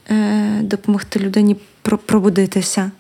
[0.09, 1.55] е, допомогти людині
[2.05, 2.91] пробудитися.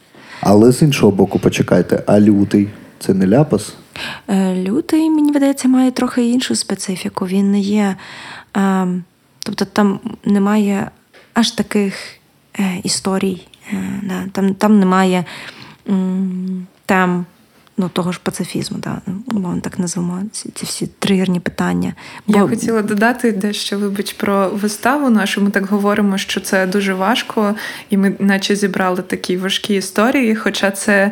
[0.41, 3.73] Але з іншого боку, почекайте, а лютий це не ляпас?
[4.27, 7.27] Е, лютий, мені видається, має трохи іншу специфіку.
[7.27, 7.95] Він не є.
[8.57, 8.87] Е,
[9.39, 10.91] тобто там немає
[11.33, 11.95] аж таких
[12.59, 13.47] е, історій.
[13.73, 15.25] Е, да, Там там немає
[16.85, 17.25] тем
[17.77, 21.93] ну, того ж пацифізму, да, умовно так назвемо ці, ці всі тригерні питання.
[22.27, 22.37] Бо...
[22.37, 25.41] Я хотіла додати дещо, вибач, про виставу нашу.
[25.41, 27.55] Ми так говоримо, що це дуже важко,
[27.89, 31.11] і ми, наче, зібрали такі важкі історії, хоча це.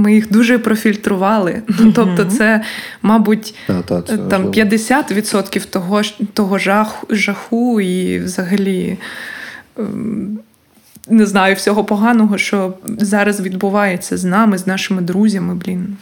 [0.00, 1.62] Ми їх дуже профільтрували.
[1.66, 1.92] Mm-hmm.
[1.94, 2.64] Тобто, це,
[3.02, 6.02] мабуть, та, та, це там 50% того
[6.34, 8.98] того жаху, жаху і взагалі
[9.78, 10.38] ем,
[11.10, 15.54] не знаю всього поганого, що зараз відбувається з нами, з нашими друзями.
[15.54, 15.96] Блін.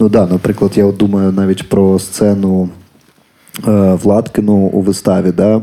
[0.00, 2.68] Ну так, да, наприклад, я от думаю навіть про сцену.
[3.68, 5.60] Е, Владкину у виставі, да, е,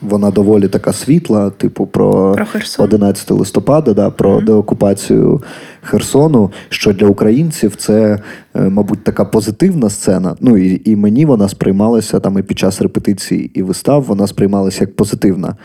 [0.00, 4.44] вона доволі така світла, типу про, про 11 листопада, да, про mm-hmm.
[4.44, 5.42] деокупацію
[5.86, 8.18] Херсону, що для українців це,
[8.54, 10.36] е, мабуть, така позитивна сцена.
[10.40, 14.80] Ну і і мені вона сприймалася там і під час репетицій і вистав, вона сприймалася
[14.80, 15.56] як позитивна.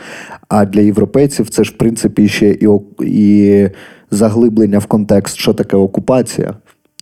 [0.48, 2.68] А для європейців це ж в принципі ще і,
[3.02, 3.70] і
[4.12, 6.54] заглиблення в контекст, що таке окупація.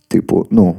[0.08, 0.74] Типу, ну.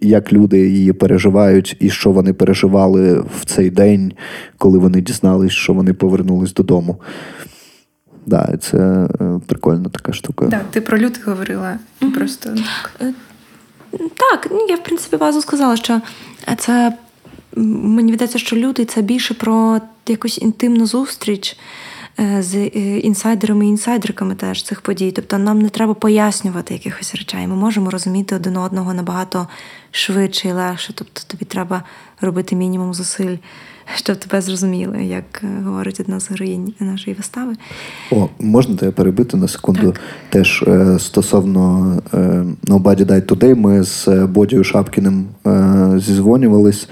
[0.00, 4.12] Як люди її переживають, і що вони переживали в цей день,
[4.58, 6.96] коли вони дізнались, що вони повернулись додому.
[8.26, 9.08] Да, це е,
[9.46, 10.46] прикольна така штука.
[10.46, 11.78] Да, ти про лютий говорила.
[12.00, 12.14] Mm-hmm.
[12.14, 12.90] Просто так.
[13.00, 13.12] Е,
[13.98, 16.00] так, ну, я в принципі базу сказала, що
[16.58, 16.96] це
[17.56, 21.56] мені видається, що лютий це більше про якусь інтимну зустріч.
[22.20, 22.66] Е, з
[22.98, 25.12] інсайдерами і інсайдерками теж цих подій.
[25.12, 27.46] Тобто нам не треба пояснювати якихось речей.
[27.46, 29.48] Ми можемо розуміти один одного набагато
[29.90, 30.92] швидше і легше.
[30.94, 31.82] Тобто тобі треба
[32.20, 33.36] робити мінімум зусиль,
[33.94, 37.54] щоб тебе зрозуміли, як е, говорить одна з героїнь нашої вистави.
[38.10, 39.92] О, можна тебе перебити на секунду?
[39.92, 40.00] Так.
[40.30, 41.92] Теж е, стосовно
[42.66, 45.26] Nobody Died Today, ми з Бодією Шапкіним
[45.96, 46.88] зізвонювались.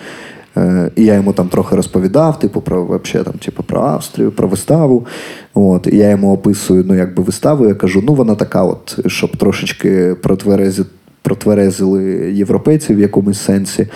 [0.56, 4.48] Е, і я йому там трохи розповідав, типу, про вообще, там, типу, про Австрію, про
[4.48, 5.06] виставу.
[5.54, 9.36] От, І я йому описую ну, якби виставу, я кажу, ну вона така, от, щоб
[9.36, 10.84] трошечки протверези,
[11.22, 13.88] протверезили європейців в якомусь сенсі.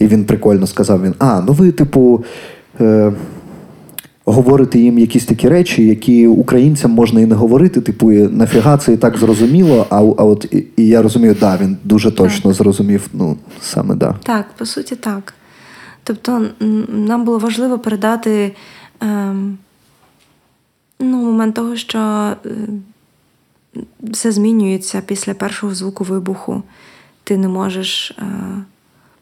[0.00, 2.24] І він прикольно сказав: він: А, ну ви, типу.
[2.80, 3.12] Е-
[4.24, 8.96] Говорити їм якісь такі речі, які українцям можна і не говорити, типу, нафіга це і
[8.96, 9.86] так зрозуміло.
[9.90, 12.54] А а от і, і я розумію, да, він дуже точно так.
[12.58, 13.08] зрозумів.
[13.12, 14.14] Ну саме да.
[14.22, 15.34] Так, по суті, так.
[16.04, 16.46] Тобто
[16.88, 18.54] нам було важливо передати
[19.00, 19.58] ем,
[21.00, 22.50] ну, момент того, що е,
[24.02, 26.62] все змінюється після першого звуку вибуху.
[27.24, 28.24] Ти не можеш е,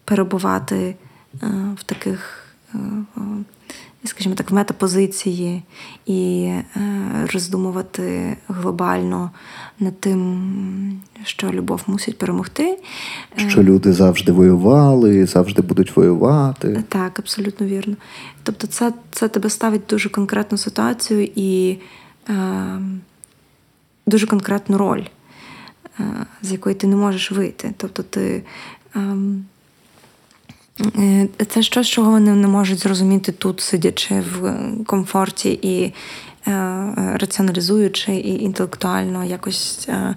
[0.09, 0.95] перебувати
[1.43, 1.47] е,
[1.77, 2.45] в таких.
[2.75, 2.79] Е,
[4.03, 5.63] скажімо так, в метапозиції
[6.05, 6.67] і е,
[7.33, 9.31] роздумувати глобально
[9.79, 12.77] над тим, що любов мусить перемогти.
[13.47, 16.83] Що люди завжди воювали, завжди будуть воювати.
[16.89, 17.95] Так, абсолютно вірно.
[18.43, 21.77] Тобто, це це тебе ставить дуже конкретну ситуацію і
[22.29, 22.35] е,
[24.07, 25.03] дуже конкретну роль,
[25.99, 26.03] е,
[26.41, 27.73] з якої ти не можеш вийти.
[27.77, 28.21] Тобто ти.
[28.21, 28.43] Е,
[28.95, 29.15] Е,
[31.49, 34.55] це щось, чого вони не можуть зрозуміти тут, сидячи в
[34.85, 35.93] комфорті і
[36.47, 40.15] е, раціоналізуючи і інтелектуально якось е,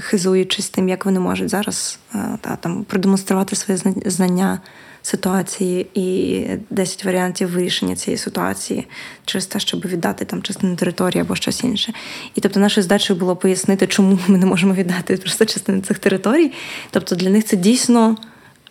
[0.00, 1.98] хизуючись тим, як вони можуть зараз
[2.40, 4.60] та, там, продемонструвати своє знання
[5.02, 8.86] ситуації і 10 варіантів вирішення цієї ситуації
[9.24, 11.92] через те, щоб віддати там частину території або щось інше.
[12.34, 16.52] І тобто нашою задачею було пояснити, чому ми не можемо віддати просто частину цих територій.
[16.90, 18.16] Тобто для них це дійсно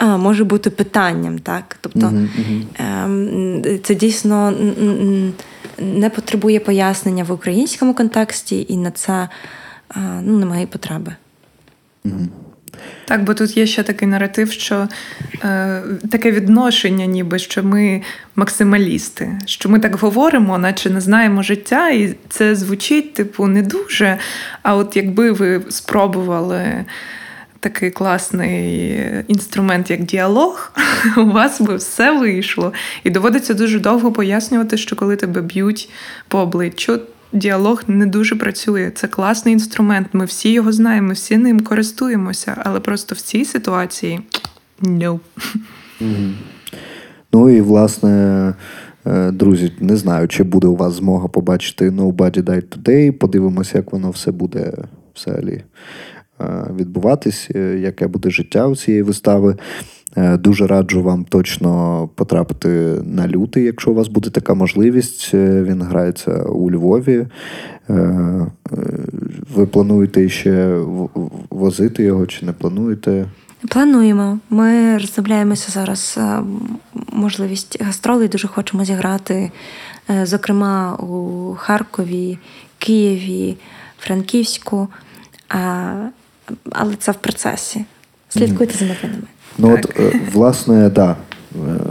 [0.02, 1.78] може бути питанням, так?
[1.82, 2.14] Тобто
[2.80, 4.54] uh-huh, це дійсно
[5.78, 9.30] не потребує пояснення в українському контексті, і на це
[10.22, 11.16] ну, немає потреби.
[12.06, 12.28] uh
[13.06, 14.88] Так, бо тут є ще такий наратив, що
[15.44, 15.82] е,
[16.12, 18.02] таке відношення, ніби що ми
[18.36, 24.18] максималісти, що ми так говоримо, наче не знаємо життя, і це звучить, типу, не дуже.
[24.62, 26.86] А от якби ви спробували
[27.60, 30.72] такий класний інструмент, як діалог,
[31.18, 32.74] у вас би все вийшло.
[33.04, 35.90] І доводиться дуже довго пояснювати, що коли тебе б'ють
[36.28, 37.00] по обличчю,
[37.34, 38.92] діалог не дуже працює.
[38.96, 40.08] Це класний інструмент.
[40.14, 44.22] Ми всі його знаємо, всі ним користуємося, але просто в цій ситуації
[44.82, 45.20] no.
[47.34, 48.54] Ну і власне.
[49.06, 53.12] Е, друзі, не знаю, чи буде у вас змога побачити Nobody Died Today.
[53.12, 54.74] Подивимося, як воно все буде
[55.16, 55.64] взагалі
[56.76, 59.56] відбуватись, е, яке буде життя у цієї вистави.
[60.18, 62.70] Е, дуже раджу вам точно потрапити
[63.04, 65.34] на лютий, якщо у вас буде така можливість.
[65.34, 67.28] Він грається у Львові.
[69.56, 70.78] Ви плануєте ще
[71.50, 73.26] возити його чи не плануєте?
[73.70, 74.40] Плануємо.
[74.50, 76.20] Ми роздивляємося зараз
[77.12, 78.28] можливість гастролей.
[78.28, 79.52] Дуже хочемо зіграти,
[80.24, 82.38] зокрема у Харкові,
[82.78, 83.58] Києві,
[84.00, 84.88] Франківську
[86.72, 87.86] але це в процесі.
[88.30, 89.28] Слідкуйте за новинами.
[89.58, 90.92] Ну от, е, власне, так.
[90.92, 91.16] Да.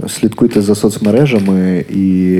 [0.09, 2.34] Слідкуйте за соцмережами і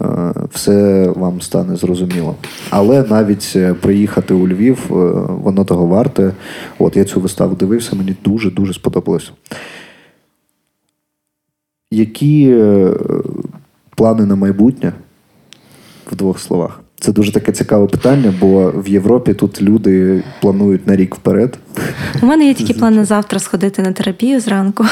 [0.00, 2.36] е, все вам стане зрозуміло.
[2.70, 4.78] Але навіть е, приїхати у Львів,
[5.28, 6.32] воно того варте.
[6.78, 9.32] От я цю виставу дивився, мені дуже-дуже сподобалось.
[11.90, 12.56] Які
[13.96, 14.92] плани на майбутнє
[16.10, 16.80] в двох словах?
[17.00, 21.58] Це дуже таке цікаве питання, бо в Європі тут люди планують на рік вперед.
[22.22, 24.86] У мене є такі плани завтра сходити на терапію зранку,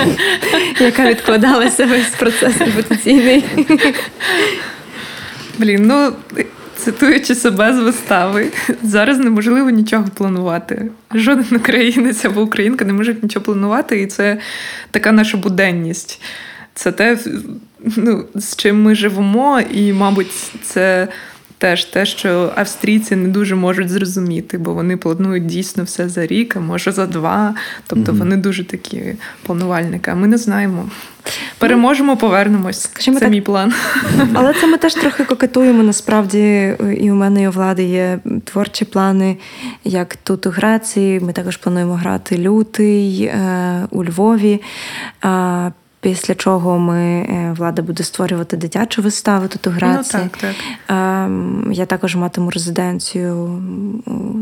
[0.80, 3.44] яка відкладалася весь процес репетиційний.
[5.58, 6.12] Блін, ну
[6.76, 8.46] цитуючи себе з вистави,
[8.82, 10.90] зараз неможливо нічого планувати.
[11.14, 14.38] Жоден українець або українка не може нічого планувати, і це
[14.90, 16.20] така наша буденність.
[16.78, 17.18] Це те,
[17.96, 21.08] ну, з чим ми живемо, і, мабуть, це
[21.58, 26.56] теж те, що австрійці не дуже можуть зрозуміти, бо вони планують дійсно все за рік,
[26.56, 27.54] а може за два.
[27.86, 28.18] Тобто mm-hmm.
[28.18, 29.02] вони дуже такі
[29.42, 30.10] планувальники.
[30.10, 30.88] А ми не знаємо.
[31.58, 32.80] Переможемо, повернемось.
[32.80, 33.74] Скажімо це так, мій план.
[34.34, 35.82] Але це ми теж трохи кокетуємо.
[35.82, 39.36] Насправді, і у мене, і у влади є творчі плани,
[39.84, 41.20] як тут у Греції.
[41.20, 44.60] Ми також плануємо грати лютий е, у Львові.
[46.00, 50.22] Після чого ми е, влада буде створювати дитячу виставу тут у Грації.
[50.24, 50.56] Ну, так, так.
[50.96, 53.62] Ем, я також матиму резиденцію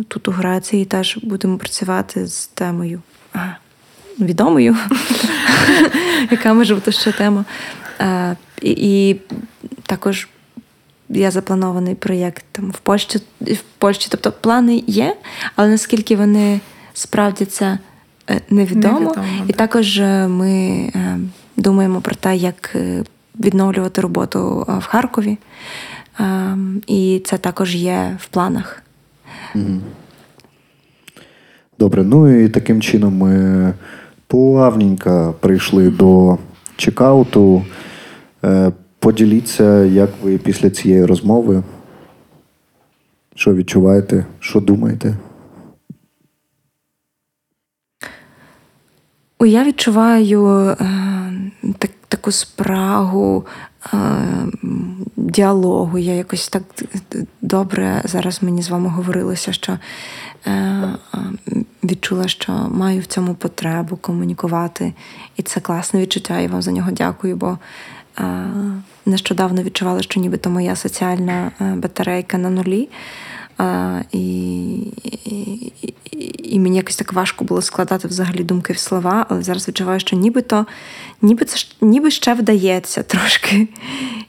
[0.08, 0.84] тут у Грації.
[0.84, 3.02] Теж будемо працювати з темою
[4.20, 4.76] відомою,
[6.30, 7.44] яка може бути ще тема.
[8.00, 9.16] Е, і
[9.86, 10.28] також
[11.08, 14.08] я запланований проєкт там в Польщі, в Польщі.
[14.10, 15.16] Тобто плани є,
[15.56, 16.60] але наскільки вони
[16.94, 17.78] справдяться
[18.30, 19.00] е, невідомо.
[19.00, 20.90] невідомо і також ми
[21.56, 23.04] думаємо про те, як е,
[23.40, 25.38] відновлювати роботу в Харкові.
[26.86, 28.82] І це також є в планах.
[31.78, 33.74] Добре, ну і таким чином ми
[34.26, 36.38] плавненько прийшли до
[36.76, 37.64] чекауту.
[38.44, 41.62] Е, поділіться, як ви після цієї розмови.
[43.34, 45.16] Що відчуваєте, що думаєте?
[49.40, 50.76] Я відчуваю е,
[51.78, 53.46] так, таку спрагу
[53.94, 53.98] е,
[55.16, 55.98] діалогу.
[55.98, 56.62] Я якось так
[57.42, 59.78] добре зараз мені з вами говорилося, що
[60.46, 60.82] е,
[61.84, 64.92] відчула, що маю в цьому потребу комунікувати.
[65.36, 66.38] І це класне відчуття.
[66.38, 67.58] І вам за нього дякую, бо
[68.18, 68.46] е,
[69.06, 72.88] нещодавно відчувала, що нібито моя соціальна е, батарейка на нулі.
[73.58, 74.74] А, і,
[75.24, 75.72] і,
[76.42, 80.16] і мені якось так важко було складати взагалі думки в слова, але зараз відчуваю, що
[80.16, 80.66] нібито
[81.22, 83.68] ніби це ніби ще вдається трошки.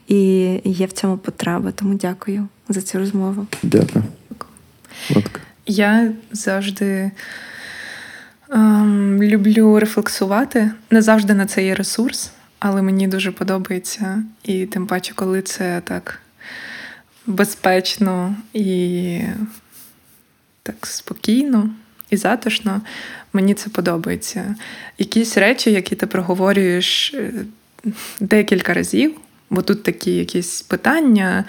[0.08, 0.18] І
[0.64, 1.72] є в цьому потреба.
[1.72, 3.48] Тому дякую за цю розмову.
[3.64, 4.06] Дякую.
[5.66, 7.12] Я завжди
[8.50, 10.72] ем, люблю рефлексувати.
[10.92, 14.24] Не завжди на це є ресурс, але мені дуже подобається.
[14.44, 16.20] І тим паче, коли це так
[17.28, 19.20] безпечно і
[20.64, 21.70] так спокійно
[22.10, 22.82] і затишно.
[23.34, 24.56] Мені це подобається.
[24.98, 27.32] Якісь речі, які ти проговорюєш е,
[28.20, 29.16] декілька разів,
[29.50, 31.46] бо тут такі якісь питання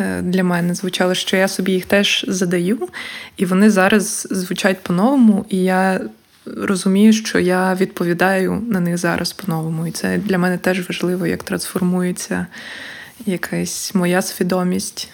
[0.00, 2.88] е, для мене звучали, що я собі їх теж задаю,
[3.36, 6.00] і вони зараз звучать по-новому, і я
[6.56, 9.86] розумію, що я відповідаю на них зараз по-новому.
[9.86, 12.46] І це для мене теж важливо, як трансформується
[13.26, 15.10] якась моя свідомість.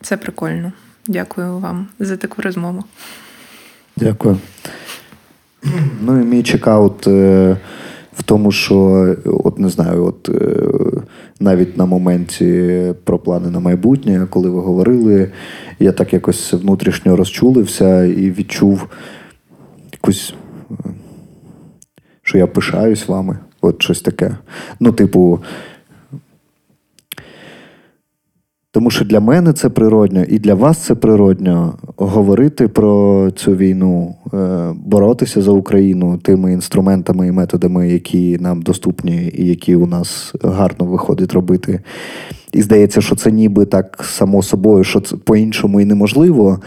[0.00, 0.72] Це прикольно.
[1.06, 2.84] Дякую вам за таку розмову.
[3.96, 4.38] Дякую.
[6.00, 7.56] Ну і мій чекаут е,
[8.12, 8.76] в тому, що
[9.24, 10.66] от не знаю, от е,
[11.40, 15.32] навіть на моменті про плани на майбутнє, коли ви говорили,
[15.78, 18.88] я так якось внутрішньо розчулився і відчув
[19.92, 20.34] якусь,
[22.22, 23.38] що я пишаюсь вами.
[23.60, 24.36] От щось таке.
[24.80, 25.40] Ну, типу,
[28.78, 34.14] Тому що для мене це природньо, і для вас це природньо говорити про цю війну,
[34.34, 40.34] е, боротися за Україну тими інструментами і методами, які нам доступні, і які у нас
[40.42, 41.80] гарно виходить робити.
[42.52, 46.60] І здається, що це ніби так само собою, що це по-іншому і неможливо.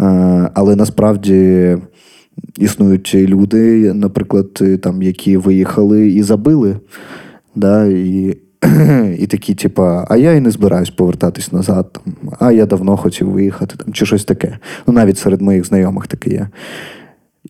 [0.00, 1.76] Е, але насправді
[2.58, 6.76] існують люди, наприклад, там, які виїхали і забили.
[7.54, 8.36] Да, і
[9.18, 13.30] і такі, типа, а я і не збираюсь повертатись назад, там, а я давно хотів
[13.30, 14.58] виїхати, там, чи щось таке.
[14.86, 16.48] Ну, навіть серед моїх знайомих таке є.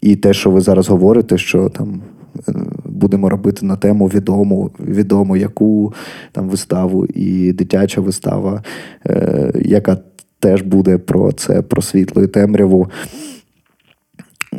[0.00, 2.02] І те, що ви зараз говорите, що там
[2.48, 2.52] е,
[2.84, 5.94] будемо робити на тему відому, відому яку
[6.32, 8.62] там виставу, і дитяча вистава,
[9.06, 9.98] е, яка
[10.40, 12.90] теж буде про це, про світло і темряву.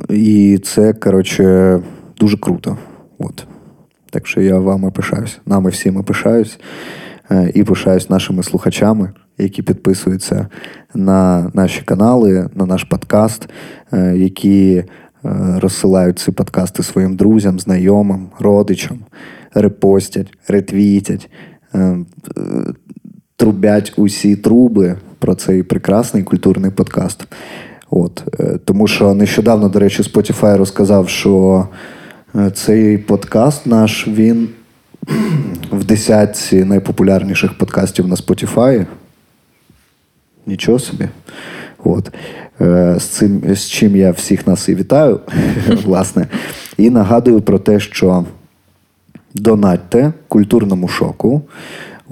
[0.09, 1.79] І це, коротше,
[2.19, 2.77] дуже круто.
[3.19, 3.45] От.
[4.11, 6.59] Так що я вами пишаюсь, нами всіми пишаюсь
[7.31, 10.47] е, і пишаюсь нашими слухачами, які підписуються
[10.93, 13.49] на наші канали, на наш подкаст,
[13.93, 14.85] е, які е,
[15.59, 18.99] розсилають ці подкасти своїм друзям, знайомим, родичам,
[19.53, 21.29] репостять, ретвітять,
[23.35, 27.27] трубять усі труби про цей прекрасний культурний подкаст.
[27.89, 28.23] От.
[28.65, 31.67] Тому що нещодавно, до речі, Spotify розказав, що.
[32.35, 34.49] Е, цей подкаст наш він
[35.71, 38.85] в десятці найпопулярніших подкастів на Spotify.
[40.47, 41.07] нічого собі.
[41.83, 42.11] От.
[42.61, 45.19] Е, З, цим, з чим я всіх нас і вітаю,
[45.83, 46.27] власне.
[46.77, 48.25] І нагадую про те, що
[49.33, 51.41] донатьте культурному шоку.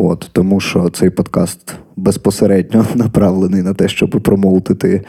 [0.02, 5.02] От, тому що цей подкаст безпосередньо направлений на те, щоб промоутити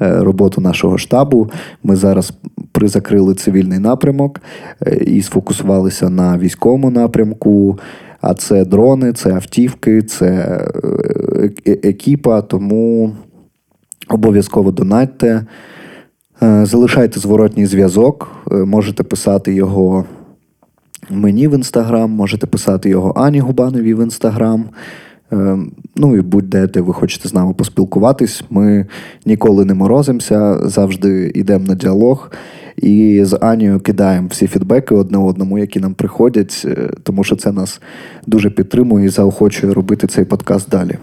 [0.00, 1.50] е, роботу нашого штабу.
[1.82, 2.32] Ми зараз
[2.72, 4.40] призакрили цивільний напрямок
[4.86, 7.78] е, і сфокусувалися на військовому напрямку.
[8.20, 10.26] А це дрони, це автівки, це
[11.66, 12.42] е, екіпа.
[12.42, 13.12] Тому
[14.08, 15.46] обов'язково донатьте.
[16.62, 20.04] Залишайте зворотній зв'язок, можете писати його
[21.10, 24.64] мені в інстаграм, можете писати його Ані Губановій в інстаграм.
[25.32, 25.58] Е,
[25.96, 28.42] Ну і будь-де де ви хочете з нами поспілкуватись.
[28.50, 28.86] Ми
[29.26, 32.30] ніколи не морозимося, завжди йдемо на діалог.
[32.76, 37.52] І з Анією кидаємо всі фідбеки одне одному, які нам приходять, е, тому що це
[37.52, 37.80] нас
[38.26, 40.98] дуже підтримує і заохочує робити цей подкаст далі.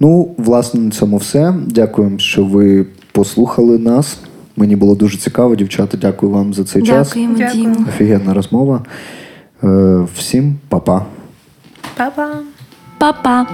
[0.00, 1.54] Ну, власне, на цьому все.
[1.66, 4.18] Дякуємо, що ви послухали нас.
[4.60, 5.96] Мені було дуже цікаво, дівчата.
[5.96, 7.08] Дякую вам за цей час.
[7.08, 7.86] Дякуємо, Дякую.
[7.88, 8.82] Офігенна розмова.
[9.64, 11.06] Е, Всім па-па.
[11.96, 12.28] Па-па!
[12.98, 13.46] Па-па!